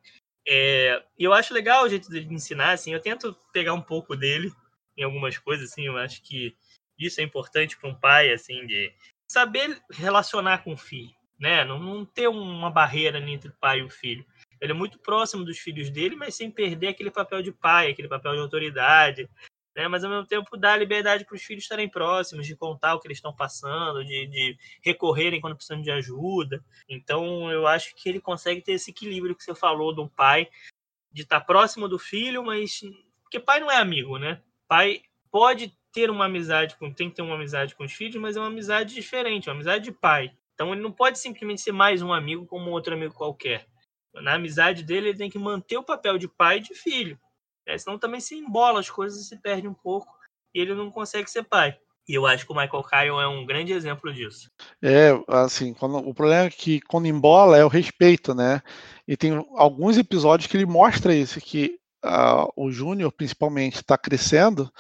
[0.49, 4.17] É, e eu acho legal o jeito de ensinar, assim, eu tento pegar um pouco
[4.17, 4.53] dele
[4.97, 6.57] em algumas coisas, assim, eu acho que
[6.99, 8.93] isso é importante para um pai, assim, de
[9.29, 11.65] saber relacionar com o filho, né?
[11.65, 14.25] Não, não ter uma barreira entre o pai e o filho.
[14.61, 18.09] Ele é muito próximo dos filhos dele, mas sem perder aquele papel de pai, aquele
[18.09, 19.29] papel de autoridade,
[19.77, 19.87] né?
[19.87, 23.07] mas ao mesmo tempo dar liberdade para os filhos estarem próximos, de contar o que
[23.07, 26.65] eles estão passando, de, de, recorrerem quando precisam de ajuda.
[26.89, 30.49] Então eu acho que ele consegue ter esse equilíbrio que você falou do pai,
[31.13, 32.81] de estar próximo do filho, mas.
[33.23, 34.41] Porque pai não é amigo, né?
[34.67, 36.91] Pai pode ter uma amizade com.
[36.91, 39.85] tem que ter uma amizade com os filhos, mas é uma amizade diferente, uma amizade
[39.85, 40.33] de pai.
[40.55, 43.67] Então ele não pode simplesmente ser mais um amigo como outro amigo qualquer.
[44.15, 47.19] Na amizade dele, ele tem que manter o papel de pai e de filho.
[47.67, 50.15] É, senão também se embola as coisas e se perde um pouco.
[50.55, 51.77] E ele não consegue ser pai.
[52.09, 54.49] E eu acho que o Michael Kyle é um grande exemplo disso.
[54.81, 58.63] É, assim, quando, o problema é que quando embola é o respeito, né?
[59.09, 64.71] E tem alguns episódios que ele mostra isso, que uh, o Júnior, principalmente, está crescendo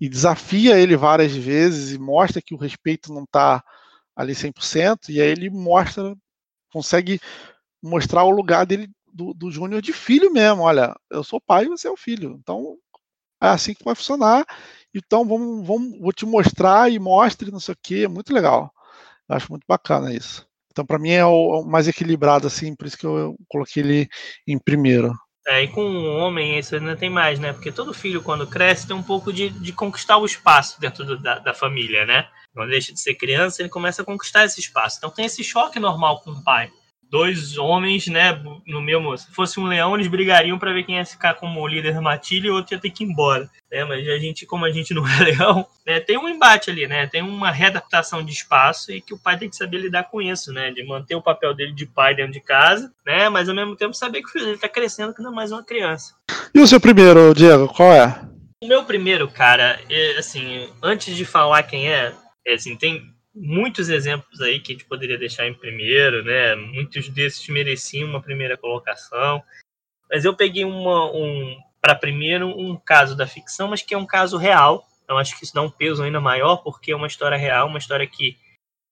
[0.00, 3.62] e desafia ele várias vezes e mostra que o respeito não está
[4.16, 6.14] ali 100%, e aí ele mostra,
[6.72, 7.20] consegue
[7.82, 10.62] mostrar o lugar dele do, do Júnior de filho mesmo.
[10.62, 12.36] Olha, eu sou pai e você é o filho.
[12.40, 12.76] Então
[13.42, 14.44] é assim que vai funcionar.
[14.94, 18.04] Então vamos, vamos, vou te mostrar e mostre, não sei o que.
[18.04, 18.72] É muito legal.
[19.28, 20.46] Eu acho muito bacana isso.
[20.70, 24.08] Então para mim é o, mais equilibrado assim, por isso que eu, coloquei ele
[24.46, 25.12] em primeiro.
[25.46, 27.52] É, e com um homem isso ainda tem mais, né?
[27.52, 31.20] Porque todo filho, quando cresce, tem um pouco de, de conquistar o espaço dentro do,
[31.20, 32.28] da, da família, né?
[32.54, 34.98] Quando deixa de ser criança, ele começa a conquistar esse espaço.
[34.98, 36.70] Então tem esse choque normal com o pai
[37.12, 41.04] dois homens, né, no mesmo, se fosse um leão, eles brigariam para ver quem ia
[41.04, 44.08] ficar como líder da matilha e o outro ia ter que ir embora, né, mas
[44.08, 47.20] a gente, como a gente não é leão, né, tem um embate ali, né, tem
[47.20, 50.70] uma readaptação de espaço e que o pai tem que saber lidar com isso, né,
[50.70, 53.92] de manter o papel dele de pai dentro de casa, né, mas ao mesmo tempo
[53.92, 56.14] saber que o filho dele tá crescendo que não é mais uma criança.
[56.54, 58.22] E o seu primeiro, Diego, qual é?
[58.64, 62.14] O meu primeiro, cara, é, assim, antes de falar quem é,
[62.46, 66.54] é assim, tem muitos exemplos aí que a gente poderia deixar em primeiro, né?
[66.54, 69.42] Muitos desses mereciam uma primeira colocação.
[70.10, 74.06] Mas eu peguei uma, um para primeiro um caso da ficção, mas que é um
[74.06, 74.86] caso real.
[75.02, 77.78] Então acho que isso dá um peso ainda maior, porque é uma história real, uma
[77.78, 78.36] história que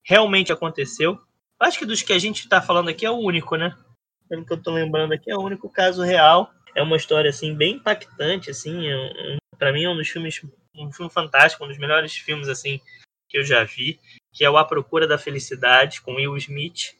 [0.02, 1.20] realmente aconteceu.
[1.58, 3.76] Acho que dos que a gente está falando aqui é o único, né?
[4.28, 6.50] Pelo que eu estou lembrando aqui, é o único caso real.
[6.74, 8.88] É uma história assim bem impactante, assim.
[8.88, 10.40] É um, para mim é um dos filmes,
[10.74, 12.80] um filme fantástico, um dos melhores filmes assim
[13.28, 14.00] que eu já vi
[14.32, 16.94] que é o A Procura da Felicidade, com Will Smith,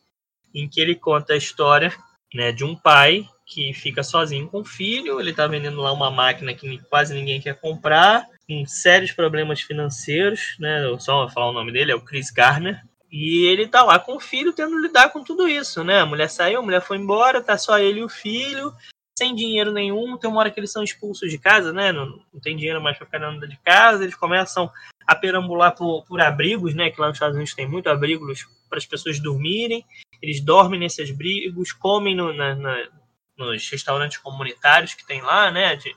[0.55, 1.93] em que ele conta a história
[2.35, 6.11] né, de um pai que fica sozinho com o filho, ele está vendendo lá uma
[6.11, 11.73] máquina que quase ninguém quer comprar, com sérios problemas financeiros, né, só falar o nome
[11.73, 15.25] dele, é o Chris Garner, E ele tá lá com o filho tendo lidar com
[15.25, 16.01] tudo isso, né?
[16.01, 18.73] A mulher saiu, a mulher foi embora, tá só ele e o filho,
[19.21, 20.17] sem dinheiro nenhum.
[20.17, 21.93] Tem uma hora que eles são expulsos de casa, né?
[21.93, 24.03] Não, não tem dinheiro mais pra ficar dentro de casa.
[24.03, 24.71] Eles começam
[25.07, 26.91] a perambular por, por abrigos, né?
[26.91, 29.85] Que lá nos Estados Unidos tem muito abrigos para as pessoas dormirem.
[30.23, 32.89] Eles dormem nesses abrigos, comem no, na, na,
[33.37, 35.77] nos restaurantes comunitários que tem lá, né?
[35.77, 35.95] De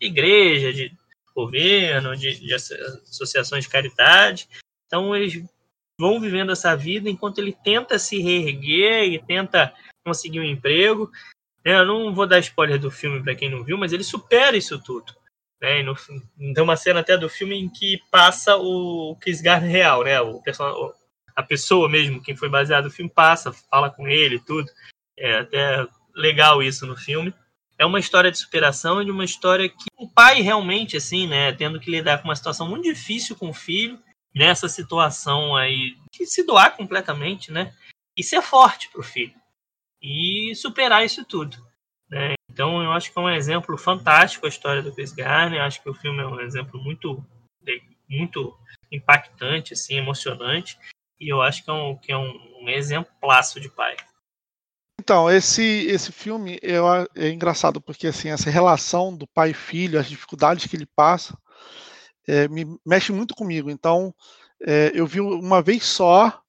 [0.00, 0.92] igreja, de
[1.32, 4.48] governo, de, de associações de caridade.
[4.86, 5.44] Então eles
[5.96, 9.72] vão vivendo essa vida enquanto ele tenta se reerguer e tenta
[10.04, 11.08] conseguir um emprego.
[11.64, 14.78] Eu não vou dar spoiler do filme para quem não viu, mas ele supera isso
[14.82, 15.14] tudo.
[15.60, 15.82] Né?
[15.82, 15.94] No,
[16.54, 20.20] tem uma cena até do filme em que passa o Gardner real, né?
[20.20, 20.42] O
[21.34, 24.70] a pessoa mesmo, quem foi baseado no filme, passa, fala com ele tudo.
[25.18, 27.34] É até legal isso no filme.
[27.76, 31.52] É uma história de superação e de uma história que o pai realmente, assim, né,
[31.52, 33.98] tendo que lidar com uma situação muito difícil com o filho,
[34.32, 37.74] nessa situação aí de se doar completamente, né?
[38.16, 39.34] E ser forte para o filho.
[40.04, 41.56] E superar isso tudo.
[42.10, 42.34] Né?
[42.50, 45.62] Então eu acho que é um exemplo fantástico a história do Chris Garner.
[45.62, 47.24] Acho que o filme é um exemplo muito,
[48.06, 48.54] muito
[48.92, 50.78] impactante, assim, emocionante.
[51.18, 52.30] E eu acho que é um, que é um,
[52.60, 53.96] um de pai.
[55.00, 56.76] Então, esse, esse filme é,
[57.16, 61.36] é engraçado porque assim, essa relação do pai e filho, as dificuldades que ele passa,
[62.28, 63.70] é, me mexe muito comigo.
[63.70, 64.14] Então,
[64.60, 66.43] é, eu vi uma vez só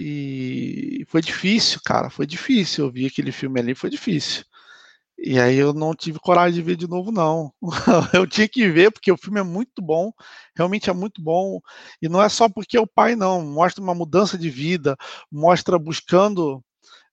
[0.00, 2.10] e foi difícil, cara.
[2.10, 2.86] Foi difícil.
[2.86, 4.44] Eu vi aquele filme ali, foi difícil.
[5.18, 7.52] E aí eu não tive coragem de ver de novo, não.
[8.14, 10.12] eu tinha que ver, porque o filme é muito bom,
[10.56, 11.60] realmente é muito bom.
[12.00, 13.42] E não é só porque é o pai, não.
[13.42, 14.96] Mostra uma mudança de vida,
[15.30, 16.62] mostra buscando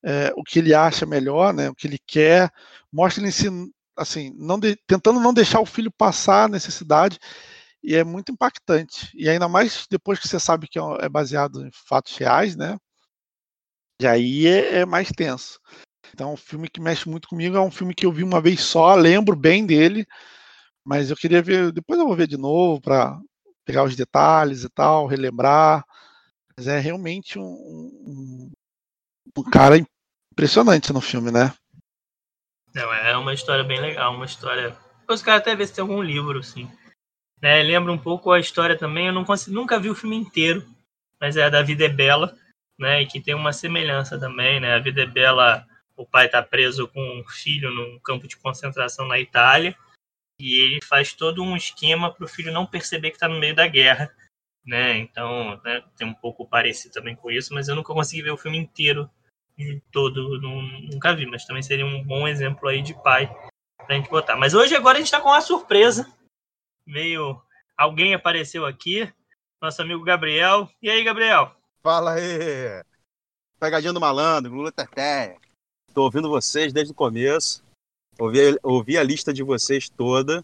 [0.06, 2.52] é, o que ele acha melhor, né, o que ele quer,
[2.94, 3.34] mostra ele
[3.98, 7.18] assim, não de, tentando não deixar o filho passar a necessidade
[7.86, 9.12] e é muito impactante.
[9.14, 12.78] E ainda mais depois que você sabe que é, é baseado em fatos reais, né?
[14.02, 15.60] E aí é, é mais tenso.
[16.12, 18.62] Então, um filme que mexe muito comigo é um filme que eu vi uma vez
[18.62, 20.06] só, lembro bem dele,
[20.84, 23.20] mas eu queria ver, depois eu vou ver de novo para
[23.66, 25.84] pegar os detalhes e tal, relembrar.
[26.58, 28.52] Mas é realmente um, um,
[29.38, 29.76] um cara
[30.32, 31.54] impressionante no filme, né?
[32.74, 34.76] Não, é uma história bem legal, uma história.
[35.08, 36.70] Os caras até ver se tem algum livro, assim.
[37.46, 37.62] Né?
[37.62, 39.06] Lembra um pouco a história também.
[39.06, 40.68] Eu não consigo, nunca vi o filme inteiro,
[41.22, 42.36] mas é a da Vida é Bela,
[42.76, 43.04] né?
[43.04, 44.74] E que tem uma semelhança também, né?
[44.74, 45.64] A Vida é Bela,
[45.96, 49.78] o pai está preso com um filho num campo de concentração na Itália
[50.42, 53.54] e ele faz todo um esquema para o filho não perceber que está no meio
[53.54, 54.12] da guerra,
[54.66, 54.98] né?
[54.98, 55.84] Então né?
[55.96, 59.08] tem um pouco parecido também com isso, mas eu nunca consegui ver o filme inteiro
[59.92, 63.32] todo, nunca vi, mas também seria um bom exemplo aí de pai
[63.86, 64.36] pra gente botar.
[64.36, 66.12] Mas hoje agora a gente está com uma surpresa
[66.86, 67.42] veio.
[67.78, 69.12] Alguém apareceu aqui.
[69.62, 70.70] Nosso amigo Gabriel.
[70.82, 71.56] E aí, Gabriel?
[71.82, 72.84] Fala aí!
[73.60, 75.38] Pegadinha do malandro, Lula Teté.
[75.94, 77.64] Tô ouvindo vocês desde o começo.
[78.20, 80.44] Ouvi, ouvi a lista de vocês toda.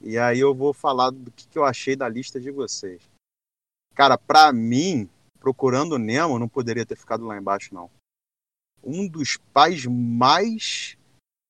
[0.00, 3.02] E aí eu vou falar do que, que eu achei da lista de vocês.
[3.94, 5.08] Cara, pra mim,
[5.38, 7.90] procurando Nemo, não poderia ter ficado lá embaixo, não.
[8.82, 10.96] Um dos pais mais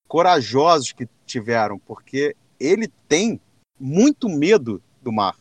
[0.06, 3.40] corajosos que tiveram, porque ele tem
[3.78, 5.36] muito medo do mar.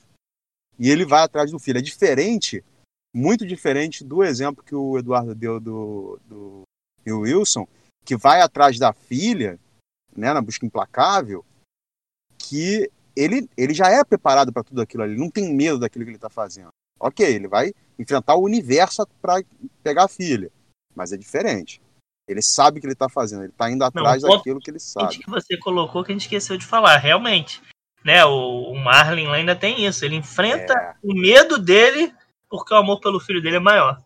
[0.77, 1.77] E ele vai atrás do filho.
[1.77, 2.63] É diferente,
[3.13, 6.61] muito diferente do exemplo que o Eduardo deu do, do,
[7.05, 7.67] do Wilson,
[8.03, 9.59] que vai atrás da filha,
[10.15, 11.45] né, na busca implacável,
[12.37, 16.09] que ele, ele já é preparado para tudo aquilo ali, não tem medo daquilo que
[16.09, 16.69] ele está fazendo.
[16.99, 19.43] Ok, ele vai enfrentar o universo para
[19.83, 20.51] pegar a filha,
[20.95, 21.81] mas é diferente.
[22.27, 24.79] Ele sabe o que ele está fazendo, ele está indo atrás não, daquilo que ele
[24.79, 25.19] sabe.
[25.19, 27.61] que você colocou que a gente esqueceu de falar, realmente
[28.03, 28.25] né?
[28.25, 30.03] O, o Marlin ainda tem isso.
[30.03, 30.95] Ele enfrenta é.
[31.03, 32.13] o medo dele
[32.49, 33.99] porque o amor pelo filho dele é maior.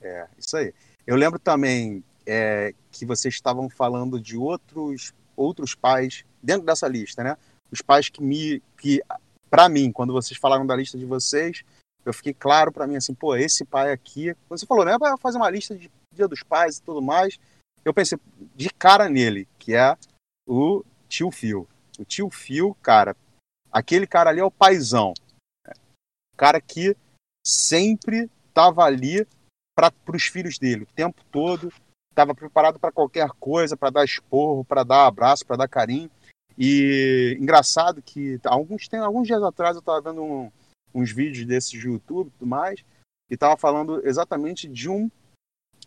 [0.00, 0.72] É, isso aí.
[1.04, 7.24] Eu lembro também é, que vocês estavam falando de outros outros pais dentro dessa lista,
[7.24, 7.36] né?
[7.72, 9.02] Os pais que me que
[9.50, 11.64] para mim, quando vocês falaram da lista de vocês,
[12.04, 15.38] eu fiquei claro para mim assim, pô, esse pai aqui, você falou, né, vai fazer
[15.38, 17.38] uma lista de Dia dos Pais e tudo mais.
[17.84, 18.18] Eu pensei
[18.54, 19.96] de cara nele, que é
[20.46, 21.66] o tio Phil.
[21.98, 23.16] O tio Phil, cara,
[23.70, 25.12] Aquele cara ali é o paizão.
[26.32, 26.96] O cara que
[27.46, 29.26] sempre estava ali
[29.74, 31.72] para os filhos dele, o tempo todo,
[32.10, 36.10] estava preparado para qualquer coisa, para dar esporro, para dar abraço, para dar carinho.
[36.58, 40.50] E engraçado que alguns, tem, alguns dias atrás eu estava vendo um,
[40.92, 42.80] uns vídeos desses de YouTube e tudo mais,
[43.30, 45.08] e estava falando exatamente de um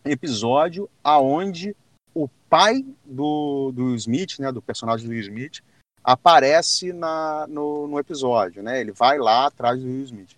[0.04, 1.76] episódio aonde
[2.14, 5.60] o pai do, do Smith, né, do personagem do Smith,
[6.02, 8.80] aparece na, no, no, episódio, né?
[8.80, 10.36] Ele vai lá atrás do Will Smith.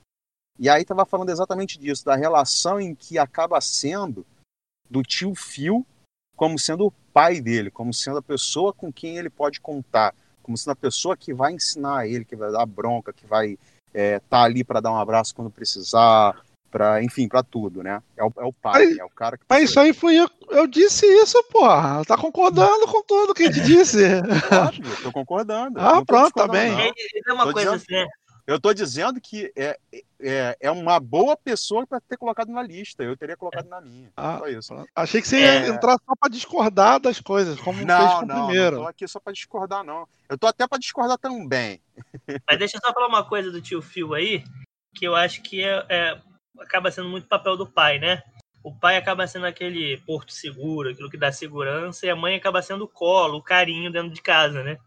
[0.59, 4.25] E aí tava falando exatamente disso, da relação em que acaba sendo
[4.89, 5.85] do tio Phil
[6.37, 10.59] como sendo o pai dele, como sendo a pessoa com quem ele pode contar, como
[10.59, 13.61] sendo a pessoa que vai ensinar ele, que vai dar bronca, que vai estar
[13.95, 16.45] é, tá ali para dar um abraço quando precisar,
[16.75, 18.03] para enfim, para tudo, né?
[18.17, 19.45] É o, é o pai, é o cara que.
[19.49, 20.29] Mas isso aí foi eu.
[20.51, 22.05] Eu disse isso, porra.
[22.05, 23.99] Tá concordando com tudo que a gente disse.
[24.51, 25.79] Óbvio, tô concordando.
[25.79, 26.73] Ah, Não tô pronto, tá bem.
[26.73, 26.81] não.
[26.81, 28.11] É, uma Tô coisa dizendo- assim,
[28.47, 29.79] Eu tô dizendo que é,
[30.21, 33.05] é, é uma boa pessoa para ter colocado na lista.
[33.05, 34.11] Eu teria colocado na minha.
[34.17, 34.69] Ah, Só isso.
[34.75, 34.89] Pronto.
[34.97, 35.69] Achei que você ia É.
[35.69, 38.77] entrar só pra discordar das coisas, como fez Não, com o não, primeiro.
[38.77, 40.09] não tô aqui só para discordar, não.
[40.29, 41.81] Eu tô até para discordar também.
[42.51, 44.43] Mas deixa eu só falar uma coisa do tio Phil aí,
[44.95, 46.19] que eu acho que é, é-
[46.65, 48.23] acaba sendo muito papel do pai, né?
[48.63, 52.63] O pai acaba sendo aquele porto seguro, aquilo que dá segurança, e a mãe acaba
[52.63, 54.79] sendo o colo, o carinho dentro de casa, né?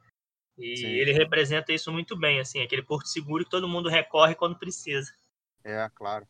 [0.57, 0.87] E Sim.
[0.87, 5.13] ele representa isso muito bem, assim, aquele porto seguro que todo mundo recorre quando precisa.
[5.63, 6.27] É, claro.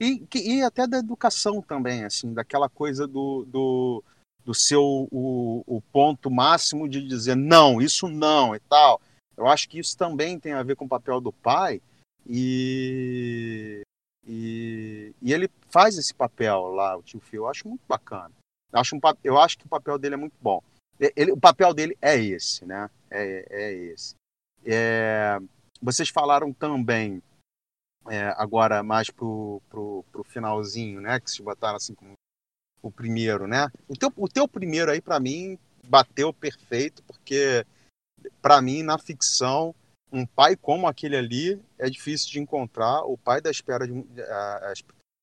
[0.00, 4.02] E, e até da educação também, assim, daquela coisa do, do,
[4.44, 9.00] do seu o, o ponto máximo de dizer não, isso não e tal.
[9.36, 11.80] Eu acho que isso também tem a ver com o papel do pai
[12.28, 13.82] e,
[14.26, 17.42] e, e ele faz esse papel lá, o tio Phil.
[17.42, 18.32] Eu acho muito bacana.
[18.72, 20.62] Eu acho, um, eu acho que o papel dele é muito bom.
[20.98, 22.88] Ele, o papel dele é esse, né?
[23.10, 24.14] É, é esse.
[24.64, 25.38] É,
[25.82, 27.22] vocês falaram também
[28.08, 31.20] é, agora mais pro, pro, pro finalzinho, né?
[31.20, 32.12] Que se botaram assim como
[32.82, 33.68] o primeiro, né?
[33.88, 37.66] O teu, o teu primeiro aí, para mim, bateu perfeito, porque
[38.40, 39.74] para mim, na ficção,
[40.14, 43.02] um pai como aquele ali é difícil de encontrar.
[43.02, 44.72] O pai da espera de a,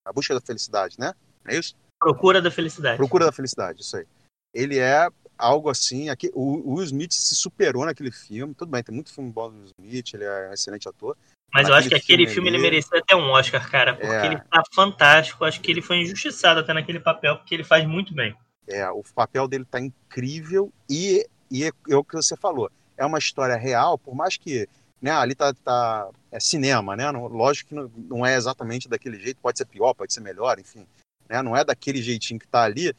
[0.06, 1.14] a- busca da felicidade, né?
[1.48, 1.76] É isso?
[2.00, 2.98] Procura da felicidade.
[2.98, 4.06] Procura da felicidade, isso aí.
[4.54, 6.10] Ele é algo assim.
[6.10, 8.54] Aqui, o, o Will Smith se superou naquele filme.
[8.54, 11.16] Tudo bem, tem muito filme bom do Will Smith, ele é um excelente ator.
[11.54, 14.08] Mas eu acho que Naquele aquele filme ele ali- merecia até um Oscar, cara, porque
[14.08, 14.26] É.
[14.26, 15.46] ele tá fantástico.
[15.46, 18.36] Acho que ele foi injustiçado até naquele papel, porque ele faz muito bem.
[18.68, 22.70] É, o papel dele tá incrível e, e é, é o que você falou.
[22.98, 24.68] É uma história real, por mais que
[25.02, 27.10] né, ali tá, tá é cinema, né?
[27.12, 30.86] Lógico que não, não é exatamente daquele jeito, pode ser pior, pode ser melhor, enfim.
[31.28, 31.42] Né?
[31.42, 32.96] Não é daquele jeitinho que tá ali.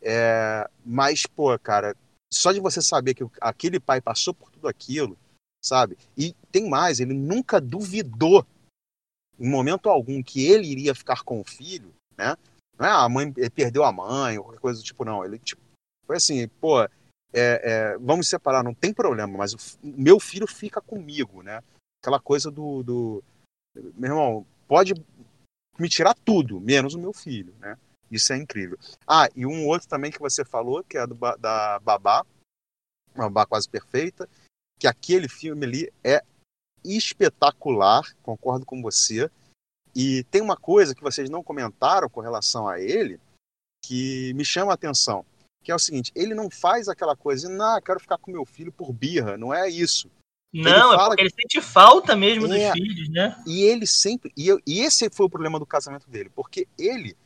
[0.00, 1.96] É, mas, pô, cara,
[2.32, 5.18] só de você saber que aquele pai passou por tudo aquilo,
[5.62, 5.98] sabe?
[6.16, 8.46] E tem mais, ele nunca duvidou
[9.38, 12.36] em momento algum que ele iria ficar com o filho, né?
[12.78, 15.24] Não é "Ah, a mãe perdeu a mãe ou qualquer coisa do tipo, não.
[15.24, 15.60] Ele tipo,
[16.06, 16.88] foi assim, pô,
[17.32, 21.62] é, é, vamos separar, não tem problema, mas o meu filho fica comigo, né?
[22.02, 23.24] Aquela coisa do, do.
[23.94, 24.94] Meu irmão, pode
[25.78, 27.78] me tirar tudo, menos o meu filho, né?
[28.10, 28.78] Isso é incrível.
[29.06, 32.26] Ah, e um outro também que você falou, que é do, da Babá,
[33.14, 34.28] uma Babá quase perfeita,
[34.78, 36.22] que aquele filme ali é
[36.84, 39.30] espetacular, concordo com você.
[39.94, 43.20] E tem uma coisa que vocês não comentaram com relação a ele,
[43.84, 45.24] que me chama a atenção,
[45.62, 48.72] que é o seguinte, ele não faz aquela coisa, não, quero ficar com meu filho
[48.72, 50.10] por birra, não é isso.
[50.52, 52.72] Não, é fala porque ele sente falta mesmo É.
[52.72, 53.40] dos filhos, né?
[53.46, 54.32] E ele sempre.
[54.36, 57.16] E, eu- e esse foi o problema do casamento dele, porque ele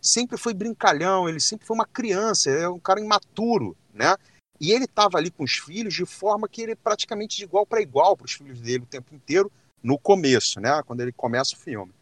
[0.00, 4.16] sempre foi brincalhão, ele sempre foi uma criança, ele é um cara imaturo, né?
[4.60, 7.66] E ele estava ali com os filhos de forma que ele é praticamente de igual
[7.66, 9.50] para igual para os filhos dele o tempo inteiro,
[9.82, 10.82] no começo, né?
[10.86, 11.92] Quando ele começa o filme.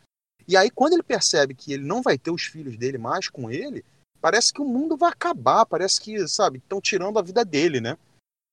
[0.47, 3.51] E aí, quando ele percebe que ele não vai ter os filhos dele mais com
[3.51, 3.85] ele,
[4.21, 7.97] parece que o mundo vai acabar, parece que, sabe, estão tirando a vida dele, né?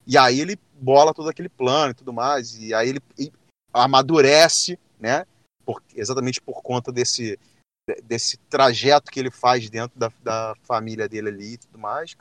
[0.08, 3.32] E aí ele bola todo aquele plano e tudo mais, e aí ele e
[3.74, 5.26] amadurece, né?
[5.66, 7.40] Por- exatamente por conta desse,
[8.04, 12.16] desse trajeto que ele faz dentro da, da família dele ali e tudo mais,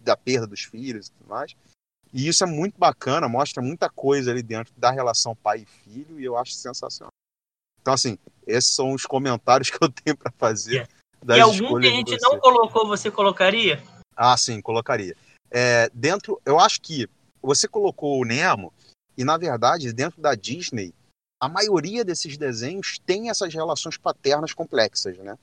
[0.00, 1.56] da perda dos filhos e tudo mais.
[2.12, 6.20] E isso é muito bacana, mostra muita coisa ali dentro da relação pai e filho,
[6.20, 7.10] e eu acho sensacional.
[7.80, 10.88] Então, assim, esses são os comentários que eu tenho para fazer.
[11.22, 13.82] Das e algum que a gente não colocou, você colocaria?
[14.16, 15.16] Ah, sim, colocaria.
[15.50, 17.08] É, dentro, eu acho que
[17.42, 18.72] você colocou o Nemo
[19.16, 20.94] e na verdade dentro da Disney
[21.40, 25.38] a maioria desses desenhos tem essas relações paternas complexas, né?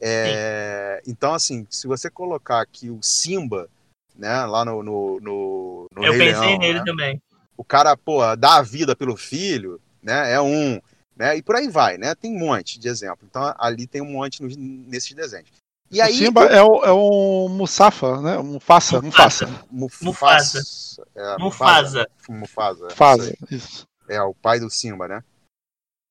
[0.00, 3.68] É, então assim, se você colocar aqui o Simba,
[4.14, 6.84] né, lá no no, no, no Eu Rei pensei Leão, nele né?
[6.84, 7.22] também.
[7.56, 10.32] o cara pô dá a vida pelo filho, né?
[10.32, 10.80] É um,
[11.16, 11.36] né?
[11.36, 12.14] E por aí vai, né?
[12.14, 13.26] Tem um monte de exemplo.
[13.28, 15.48] Então ali tem um monte nos- nesses desenhos.
[15.90, 18.38] E o aí Simba é o, é o Musafa, né?
[18.38, 19.46] O Mufasa, Mufasa.
[19.70, 20.58] Mufasa.
[20.60, 21.06] Mufasa.
[21.14, 22.08] É, Mufasa.
[22.28, 22.84] Mufasa.
[22.88, 23.56] Mufasa, isso aí.
[23.56, 23.86] isso.
[24.08, 25.22] É, o pai do Simba, né?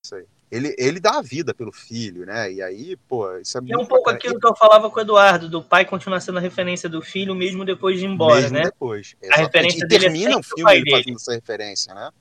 [0.05, 0.25] Isso aí.
[0.51, 2.51] Ele, ele dá a vida pelo filho, né?
[2.51, 4.17] E aí, pô, isso é E é muito um pouco bacana.
[4.17, 7.33] aquilo que eu falava com o Eduardo, do pai continuar sendo a referência do filho
[7.33, 8.63] mesmo depois de ir embora, mesmo né?
[8.63, 9.15] depois.
[9.21, 9.45] Exatamente.
[9.47, 12.11] referência e dele é termina o filme ele fazendo essa referência, né?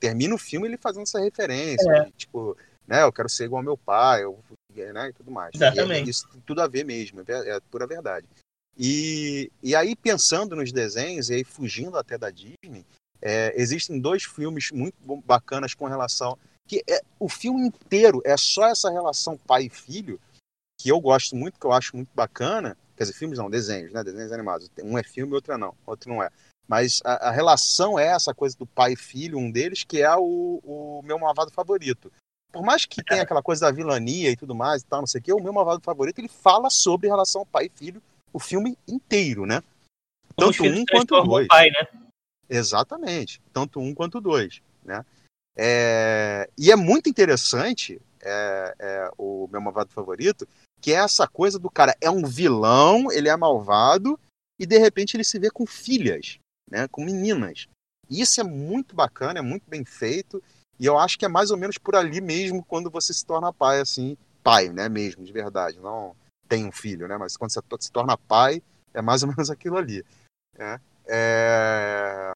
[0.00, 1.90] Termina o filme ele fazendo essa referência.
[1.92, 2.10] É.
[2.16, 2.56] tipo,
[2.90, 3.04] né?
[3.04, 4.42] Eu quero ser igual ao meu pai, eu,
[4.92, 5.10] né?
[5.10, 5.54] E tudo mais.
[5.54, 6.08] Exatamente.
[6.08, 8.26] E, isso tem tudo a ver mesmo, é, é pura verdade.
[8.76, 12.84] E, e aí, pensando nos desenhos, e aí fugindo até da Disney,
[13.22, 16.36] é, existem dois filmes muito bacanas com relação.
[16.66, 20.18] que é, O filme inteiro é só essa relação pai e filho,
[20.80, 22.76] que eu gosto muito, que eu acho muito bacana.
[22.96, 24.02] Quer dizer, filmes não, desenhos, né?
[24.02, 24.70] Desenhos animados.
[24.82, 26.30] Um é filme, outro não, outro não é.
[26.70, 30.14] Mas a, a relação é essa coisa do pai e filho, um deles, que é
[30.14, 32.12] o, o meu malvado favorito.
[32.52, 35.20] Por mais que tenha aquela coisa da vilania e tudo mais e tal, não sei
[35.20, 38.00] o quê, o meu malvado favorito, ele fala sobre relação pai e filho
[38.32, 39.64] o filme inteiro, né?
[40.36, 41.48] Tanto um quanto dois.
[41.48, 41.88] Pai, né?
[42.48, 43.42] Exatamente.
[43.52, 45.04] Tanto um quanto dois, né?
[45.56, 46.48] É...
[46.56, 50.46] E é muito interessante é, é, o meu malvado favorito,
[50.80, 54.16] que é essa coisa do cara é um vilão, ele é malvado
[54.56, 56.38] e de repente ele se vê com filhas,
[56.70, 56.86] né?
[56.88, 57.66] Com meninas.
[58.08, 60.42] Isso é muito bacana, é muito bem feito
[60.78, 63.52] e eu acho que é mais ou menos por ali mesmo quando você se torna
[63.52, 64.88] pai, assim, pai, né?
[64.88, 66.16] Mesmo de verdade, não
[66.48, 67.18] tem um filho, né?
[67.18, 68.62] Mas quando você se torna pai,
[68.94, 70.02] é mais ou menos aquilo ali.
[70.56, 70.80] Né?
[71.06, 72.32] É...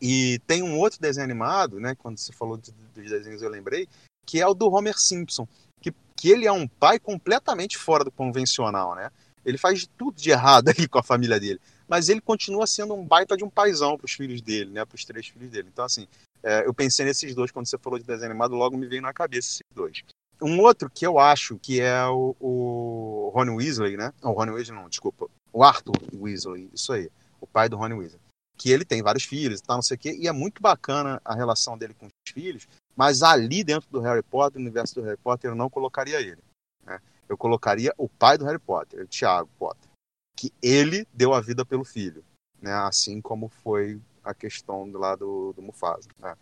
[0.00, 1.94] E tem um outro desenho animado, né?
[1.94, 3.88] Quando você falou de, dos desenhos, eu lembrei,
[4.26, 5.46] que é o do Homer Simpson,
[5.80, 9.10] que, que ele é um pai completamente fora do convencional, né?
[9.44, 13.04] Ele faz tudo de errado ali com a família dele, mas ele continua sendo um
[13.04, 14.84] baita de um paizão para os filhos dele, né?
[14.84, 15.68] Para os três filhos dele.
[15.72, 16.06] Então, assim,
[16.42, 19.12] é, eu pensei nesses dois quando você falou de desenho animado, logo me veio na
[19.12, 20.02] cabeça esses dois.
[20.42, 24.12] Um outro que eu acho que é o, o Ron Weasley, né?
[24.22, 25.26] O Ron Weasley não, desculpa.
[25.52, 27.10] O Arthur Weasley, isso aí.
[27.40, 28.20] O pai do Ron Weasley.
[28.56, 30.16] Que ele tem vários filhos e tal, não sei o quê.
[30.18, 32.68] E é muito bacana a relação dele com os filhos.
[32.96, 36.42] Mas ali dentro do Harry Potter, no universo do Harry Potter, eu não colocaria ele.
[36.84, 37.00] Né?
[37.28, 39.88] Eu colocaria o pai do Harry Potter, o Tiago Potter.
[40.36, 42.24] Que ele deu a vida pelo filho.
[42.60, 42.72] Né?
[42.72, 46.08] Assim como foi a questão do lado do Mufasa.
[46.18, 46.34] Né?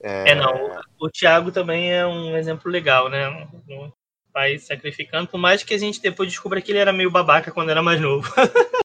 [0.00, 0.30] É...
[0.30, 0.80] é, não.
[1.00, 3.28] O Thiago também é um exemplo legal, né?
[3.68, 3.90] Um
[4.32, 7.70] pai sacrificando, por mais que a gente depois descubra que ele era meio babaca quando
[7.70, 8.30] era mais novo.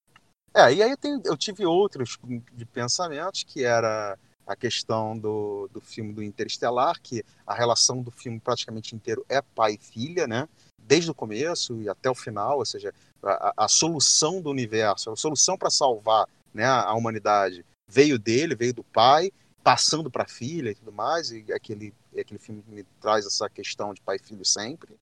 [0.56, 2.18] é, e aí eu tive outros
[2.54, 8.12] de pensamentos, que era a questão do, do filme do Interestelar, que a relação do
[8.12, 10.48] filme praticamente inteiro é pai e filha, né?
[10.82, 12.94] Desde o começo e até o final, ou seja,
[13.24, 18.74] a, a solução do universo, a solução para salvar né, a humanidade veio dele, veio
[18.74, 19.32] do pai,
[19.64, 23.94] passando para a filha e tudo mais, e aquele, aquele filme me traz essa questão
[23.94, 24.96] de pai e filho sempre.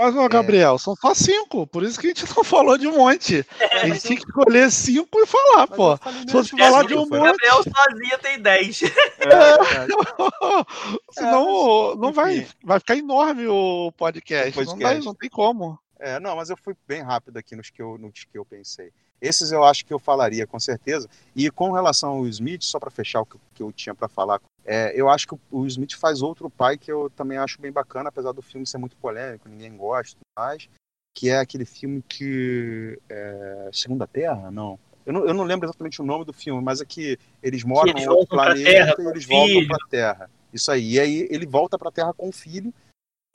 [0.00, 0.78] Mas, ó, Gabriel, é...
[0.78, 3.46] são só cinco, por isso que a gente não falou de um monte.
[3.60, 5.96] É, a gente tinha que escolher cinco e falar, mas pô.
[5.96, 7.18] Se fosse falar de um monte.
[7.18, 8.82] O Gabriel sozinho tem dez.
[8.82, 8.88] É,
[11.12, 14.50] Senão é, não vai, vai ficar enorme o podcast.
[14.50, 14.82] O podcast.
[14.82, 15.78] Não, vai, não tem como.
[16.02, 18.90] É, não, mas eu fui bem rápido aqui nos que eu, nos que eu pensei.
[19.20, 21.08] Esses eu acho que eu falaria com certeza.
[21.34, 24.40] E com relação ao Smith, só para fechar o que, que eu tinha para falar,
[24.64, 28.08] é, eu acho que o Smith faz outro pai que eu também acho bem bacana,
[28.08, 30.68] apesar do filme ser muito polêmico, ninguém gosta mais,
[31.14, 32.98] que é aquele filme que.
[33.08, 34.50] É, Segunda Terra?
[34.50, 34.76] Não.
[35.06, 35.24] Eu, não.
[35.24, 38.36] eu não lembro exatamente o nome do filme, mas é que eles moram no outro
[38.36, 40.30] planeta terra, e eles voltam para a Terra.
[40.52, 40.94] Isso aí.
[40.94, 42.74] E aí ele volta para a Terra com o filho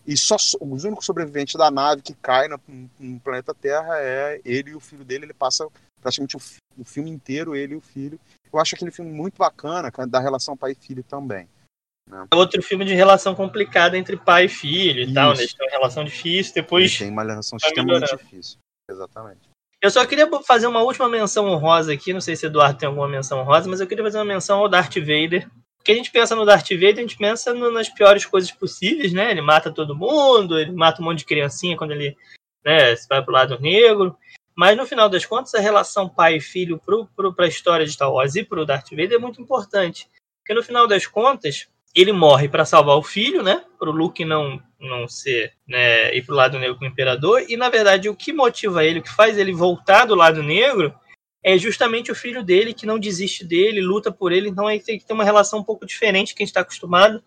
[0.07, 2.57] e só os únicos sobreviventes da nave que cai no,
[2.97, 5.25] no, planeta Terra é ele e o filho dele.
[5.25, 5.67] Ele passa
[6.01, 6.39] praticamente o,
[6.77, 8.17] o, filme inteiro, ele e o filho.
[8.51, 11.49] Eu acho aquele filme muito bacana, da relação pai e filho também.
[12.09, 12.25] Né?
[12.31, 15.13] É outro filme de relação complicada entre pai e filho e Isso.
[15.13, 15.39] tal, né?
[15.39, 16.97] Eles têm uma relação difícil, depois.
[16.97, 18.57] tem uma relação extremamente difícil.
[18.89, 19.49] Exatamente.
[19.81, 22.87] Eu só queria fazer uma última menção honrosa aqui, não sei se o Eduardo tem
[22.87, 25.47] alguma menção honrosa, mas eu queria fazer uma menção ao Darth Vader,
[25.77, 29.13] porque a gente pensa no Darth Vader, a gente pensa no, nas piores coisas possíveis,
[29.13, 29.31] né?
[29.31, 32.17] Ele mata todo mundo, ele mata um monte de criancinha quando ele
[32.65, 34.17] né, se vai pro lado negro.
[34.55, 38.11] Mas no final das contas, a relação pai e filho para a história de Star
[38.11, 40.09] Wars e para o Darth Vader é muito importante.
[40.39, 43.63] Porque no final das contas, ele morre para salvar o filho, né?
[43.79, 47.43] Para o Luke não não ser né, ir para o lado negro com o Imperador.
[47.47, 50.93] E na verdade, o que motiva ele, o que faz ele voltar do lado negro,
[51.43, 54.97] é justamente o filho dele que não desiste dele, luta por ele, então aí tem
[54.97, 57.23] que ter uma relação um pouco diferente que a gente está acostumado.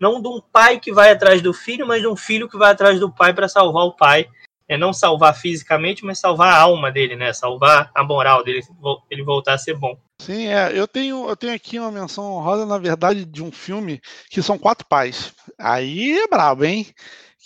[0.00, 2.72] Não de um pai que vai atrás do filho, mas de um filho que vai
[2.72, 4.28] atrás do pai para salvar o pai.
[4.66, 7.32] É não salvar fisicamente, mas salvar a alma dele, né?
[7.32, 8.62] Salvar a moral dele,
[9.10, 9.98] ele voltar a ser bom.
[10.20, 10.72] Sim, é.
[10.78, 14.00] Eu tenho, eu tenho aqui uma menção honrosa, na verdade, de um filme
[14.30, 15.34] que são quatro pais.
[15.58, 16.86] Aí é brabo, hein?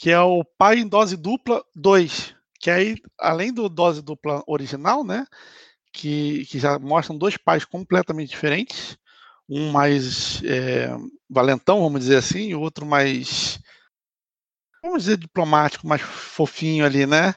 [0.00, 2.34] Que é o Pai em Dose Dupla 2.
[2.60, 5.24] Que aí, além do dose dupla original, né?
[5.92, 8.96] Que, que já mostram dois pais completamente diferentes,
[9.48, 10.88] um mais é,
[11.28, 13.58] valentão, vamos dizer assim, e o outro mais,
[14.82, 17.34] vamos dizer, diplomático, mais fofinho ali, né?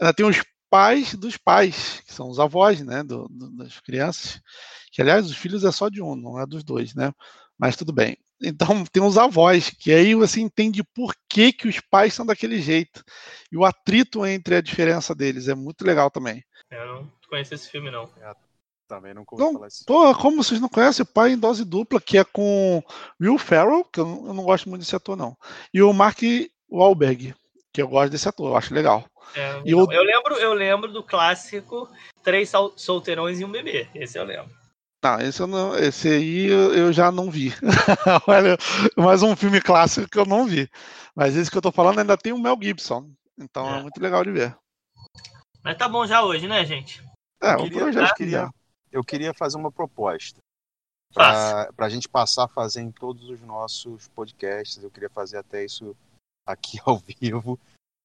[0.00, 4.40] Ela tem os pais dos pais, que são os avós, né, do, do, das crianças,
[4.90, 7.12] que aliás os filhos é só de um, não é dos dois, né?
[7.62, 8.18] Mas tudo bem.
[8.42, 12.60] Então tem os avós, que aí você entende por que, que os pais são daquele
[12.60, 13.04] jeito.
[13.52, 16.44] E o atrito entre a diferença deles é muito legal também.
[16.68, 18.10] Eu não conheço esse filme, não.
[18.20, 18.34] É,
[18.88, 19.84] também não falar isso.
[19.86, 22.82] Pô, como vocês não conhecem, Pai em Dose Dupla, que é com
[23.20, 25.36] Will Ferrell, que eu não, eu não gosto muito desse ator, não.
[25.72, 26.18] E o Mark
[26.68, 27.32] Wahlberg,
[27.72, 29.04] que eu gosto desse ator, eu acho legal.
[29.36, 29.86] É, eu...
[29.88, 30.02] eu...
[30.02, 31.88] lembro, eu lembro do clássico
[32.24, 33.86] Três Solteirões e um Bebê.
[33.94, 34.61] Esse eu lembro.
[35.02, 37.50] Não, esse, eu não, esse aí eu já não vi.
[38.28, 38.56] Olha,
[38.96, 40.70] mais um filme clássico que eu não vi.
[41.12, 43.10] Mas esse que eu tô falando ainda tem o Mel Gibson.
[43.36, 44.56] Então é, é muito legal de ver.
[45.64, 47.02] Mas tá bom já hoje, né, gente?
[47.42, 48.50] É, eu queria, eu queria,
[48.92, 50.38] eu queria fazer uma proposta.
[51.12, 54.82] Para a gente passar a fazer em todos os nossos podcasts.
[54.82, 55.96] Eu queria fazer até isso
[56.46, 57.58] aqui ao vivo,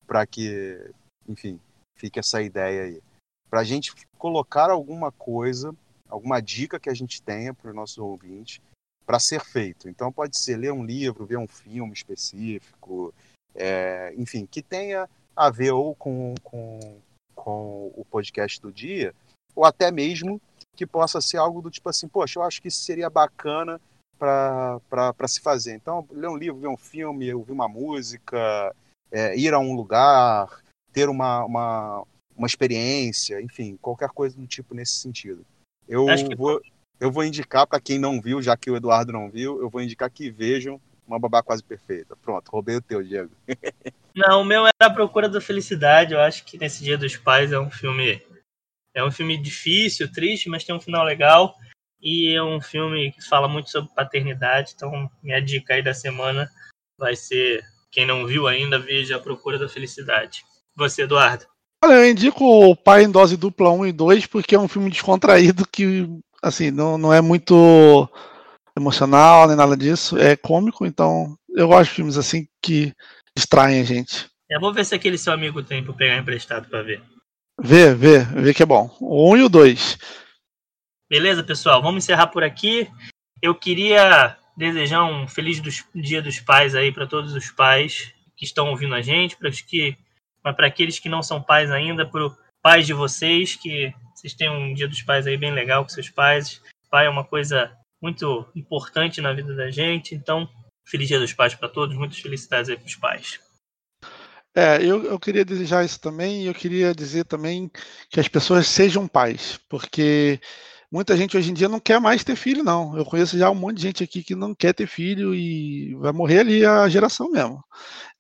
[0.08, 0.92] para que,
[1.28, 1.60] enfim,
[1.96, 3.04] fique essa ideia aí.
[3.52, 5.76] Para a gente colocar alguma coisa
[6.10, 8.62] alguma dica que a gente tenha para o nosso ouvinte
[9.06, 9.88] para ser feito.
[9.88, 13.14] Então pode ser ler um livro, ver um filme específico,
[13.56, 17.00] é, enfim, que tenha a ver ou com, com,
[17.34, 19.14] com o podcast do dia,
[19.56, 20.42] ou até mesmo
[20.76, 23.80] que possa ser algo do tipo assim, poxa, eu acho que isso seria bacana
[24.18, 25.76] para se fazer.
[25.76, 28.76] Então, ler um livro, ver um filme, ouvir uma música,
[29.12, 32.04] é, ir a um lugar, ter uma, uma,
[32.36, 35.46] uma experiência, enfim, qualquer coisa do tipo nesse sentido.
[35.88, 36.62] Eu vou,
[37.00, 39.82] eu vou indicar para quem não viu, já que o Eduardo não viu, eu vou
[39.82, 42.16] indicar que vejam uma babá quase perfeita.
[42.18, 43.32] Pronto, roubei o teu, Diego.
[44.16, 46.14] não, o meu era A Procura da Felicidade.
[46.14, 48.22] Eu acho que nesse Dia dos Pais é um filme
[48.94, 51.56] é um filme difícil, triste, mas tem um final legal
[52.02, 54.74] e é um filme que fala muito sobre paternidade.
[54.76, 56.50] Então, minha dica aí da semana
[56.98, 60.44] vai ser quem não viu ainda, veja A Procura da Felicidade.
[60.76, 61.46] Você, Eduardo?
[61.88, 64.90] Olha, eu indico o Pai em Dose Dupla 1 e 2 porque é um filme
[64.90, 66.06] descontraído que,
[66.44, 68.10] assim, não, não é muito
[68.78, 70.18] emocional nem nada disso.
[70.18, 72.94] É cômico, então eu gosto de filmes assim que
[73.34, 74.30] distraem a gente.
[74.50, 77.02] Eu vou ver se aquele seu amigo tem pra pegar emprestado pra ver.
[77.58, 78.94] Vê, vê, vê que é bom.
[79.00, 79.98] O 1 e o 2.
[81.10, 81.82] Beleza, pessoal?
[81.82, 82.92] Vamos encerrar por aqui.
[83.42, 88.44] Eu queria desejar um feliz dos, Dia dos Pais aí para todos os pais que
[88.44, 89.98] estão ouvindo a gente, para os que
[90.48, 94.34] mas para aqueles que não são pais ainda, para os pais de vocês, que vocês
[94.34, 96.62] tenham um dia dos pais aí bem legal com seus pais.
[96.90, 97.70] Pai é uma coisa
[98.02, 100.50] muito importante na vida da gente, então
[100.88, 103.40] feliz dia dos pais para todos, muitas felicidades aí para os pais.
[104.56, 107.70] É, eu, eu queria desejar isso também, e eu queria dizer também
[108.10, 110.40] que as pessoas sejam pais, porque
[110.92, 112.98] muita gente hoje em dia não quer mais ter filho, não.
[112.98, 116.12] Eu conheço já um monte de gente aqui que não quer ter filho e vai
[116.12, 117.64] morrer ali a geração mesmo.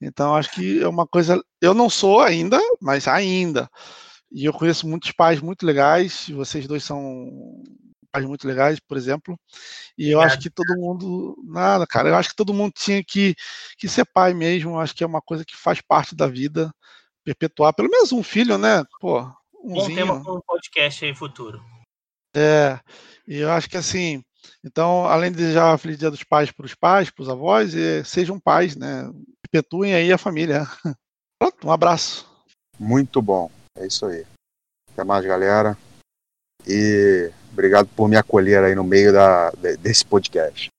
[0.01, 1.41] Então, acho que é uma coisa.
[1.61, 3.69] Eu não sou ainda, mas ainda.
[4.31, 7.31] E eu conheço muitos pais muito legais, vocês dois são
[8.11, 9.39] pais muito legais, por exemplo.
[9.97, 11.35] E eu acho que todo mundo.
[11.45, 12.09] Nada, cara.
[12.09, 13.35] Eu acho que todo mundo tinha que,
[13.77, 14.71] que ser pai mesmo.
[14.71, 16.71] Eu acho que é uma coisa que faz parte da vida,
[17.23, 17.73] perpetuar.
[17.73, 18.83] Pelo menos um filho, né?
[18.99, 19.23] Pô.
[19.63, 21.61] Bom tema para um podcast aí futuro.
[22.37, 22.79] É,
[23.27, 24.23] e eu acho que assim,
[24.63, 28.03] então, além de desejar Feliz Dia dos Pais para os pais, para os avós, é,
[28.03, 29.09] sejam pais, né?
[29.41, 30.67] Perpetuem aí a família.
[31.41, 32.29] Pronto, um abraço.
[32.79, 34.23] Muito bom, é isso aí.
[34.91, 35.75] Até mais, galera.
[36.67, 40.69] E obrigado por me acolher aí no meio da, desse podcast.